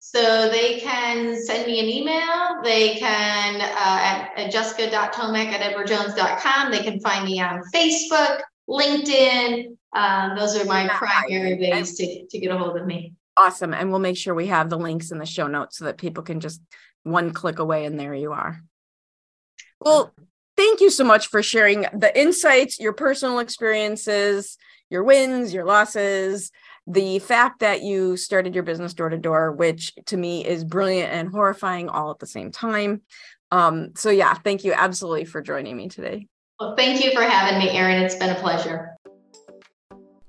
So 0.00 0.48
they 0.48 0.80
can 0.80 1.40
send 1.42 1.66
me 1.66 1.80
an 1.80 1.86
email. 1.86 2.62
They 2.62 2.94
can 2.94 3.60
uh, 3.60 3.64
at, 3.64 4.30
at 4.36 4.52
jessica.tomac 4.52 5.46
at 5.48 5.72
edwardjones.com. 5.72 6.70
They 6.70 6.82
can 6.82 7.00
find 7.00 7.24
me 7.24 7.40
on 7.40 7.62
Facebook, 7.74 8.40
LinkedIn. 8.68 9.76
Um, 9.94 10.36
those 10.36 10.56
are 10.56 10.64
my 10.64 10.88
primary 10.88 11.58
ways 11.58 11.94
to, 11.96 12.26
to 12.26 12.38
get 12.38 12.50
a 12.50 12.56
hold 12.56 12.78
of 12.78 12.86
me. 12.86 13.14
Awesome. 13.36 13.72
And 13.72 13.90
we'll 13.90 14.00
make 14.00 14.16
sure 14.16 14.34
we 14.34 14.48
have 14.48 14.68
the 14.68 14.78
links 14.78 15.10
in 15.10 15.18
the 15.18 15.26
show 15.26 15.46
notes 15.46 15.78
so 15.78 15.84
that 15.84 15.96
people 15.96 16.22
can 16.22 16.40
just 16.40 16.60
one 17.02 17.32
click 17.32 17.58
away 17.58 17.84
and 17.84 17.98
there 17.98 18.14
you 18.14 18.32
are. 18.32 18.60
Well, 19.80 20.12
thank 20.56 20.80
you 20.80 20.90
so 20.90 21.04
much 21.04 21.28
for 21.28 21.42
sharing 21.42 21.86
the 21.92 22.12
insights, 22.18 22.80
your 22.80 22.92
personal 22.92 23.38
experiences, 23.38 24.58
your 24.90 25.04
wins, 25.04 25.54
your 25.54 25.64
losses, 25.64 26.50
the 26.86 27.18
fact 27.18 27.60
that 27.60 27.82
you 27.82 28.16
started 28.16 28.54
your 28.54 28.64
business 28.64 28.94
door 28.94 29.10
to 29.10 29.18
door, 29.18 29.52
which 29.52 29.92
to 30.06 30.16
me 30.16 30.44
is 30.44 30.64
brilliant 30.64 31.12
and 31.12 31.28
horrifying 31.28 31.88
all 31.88 32.10
at 32.10 32.18
the 32.18 32.26
same 32.26 32.50
time. 32.50 33.02
Um, 33.50 33.90
so, 33.94 34.10
yeah, 34.10 34.34
thank 34.34 34.64
you 34.64 34.72
absolutely 34.72 35.24
for 35.24 35.40
joining 35.40 35.76
me 35.76 35.88
today. 35.88 36.26
Well, 36.58 36.74
thank 36.76 37.04
you 37.04 37.12
for 37.12 37.22
having 37.22 37.58
me, 37.58 37.70
Erin. 37.70 38.02
It's 38.02 38.16
been 38.16 38.30
a 38.30 38.40
pleasure. 38.40 38.96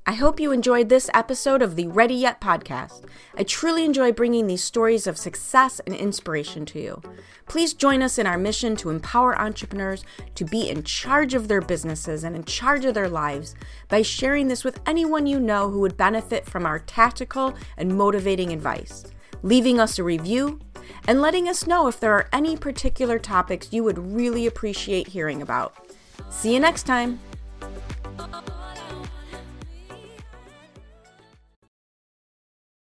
I 0.10 0.13
hope 0.13 0.39
you 0.39 0.52
enjoyed 0.52 0.89
this 0.89 1.08
episode 1.13 1.62
of 1.62 1.76
the 1.76 1.86
Ready 1.86 2.15
Yet 2.15 2.41
podcast. 2.41 3.06
I 3.38 3.43
truly 3.43 3.86
enjoy 3.86 4.12
bringing 4.12 4.48
these 4.48 4.63
stories 4.63 5.06
of 5.06 5.19
success 5.19 5.80
and 5.86 5.93
inspiration 5.95 6.65
to 6.65 6.82
you. 6.82 7.04
Please 7.48 7.76
join 7.76 8.02
us 8.02 8.17
in 8.17 8.26
our 8.26 8.36
mission 8.36 8.76
to 8.78 8.89
empower 8.89 9.39
entrepreneurs 9.39 10.04
to 10.34 10.45
be 10.45 10.67
in 10.67 10.82
charge 10.82 11.36
of 11.36 11.48
their 11.48 11.62
businesses 11.62 12.24
and 12.24 12.36
in 12.36 12.43
charge 12.43 12.86
of 12.86 12.95
their 12.95 13.08
lives 13.08 13.54
by 13.88 14.02
sharing 14.02 14.48
this 14.48 14.63
with 14.63 14.82
anyone 14.88 15.28
you 15.28 15.39
know 15.39 15.69
who 15.69 15.80
would 15.80 15.95
benefit 15.95 16.43
from 16.43 16.65
our 16.65 16.80
tactical 16.80 17.54
and 17.78 17.95
motivating 17.95 18.52
advice, 18.52 19.04
leaving 19.43 19.80
us 19.80 20.00
a 20.00 20.04
review, 20.04 20.60
and 21.08 21.22
letting 21.22 21.48
us 21.48 21.67
know 21.67 21.88
if 21.88 22.00
there 22.00 22.13
are 22.13 22.28
any 22.34 22.58
particular 22.58 23.19
topics 23.19 23.72
you 23.72 23.84
would 23.84 24.00
really 24.00 24.48
appreciate 24.48 25.10
hearing 25.10 25.43
about. 25.43 25.76
See 26.32 26.52
you 26.52 26.60
next 26.60 26.88
time. 26.88 27.19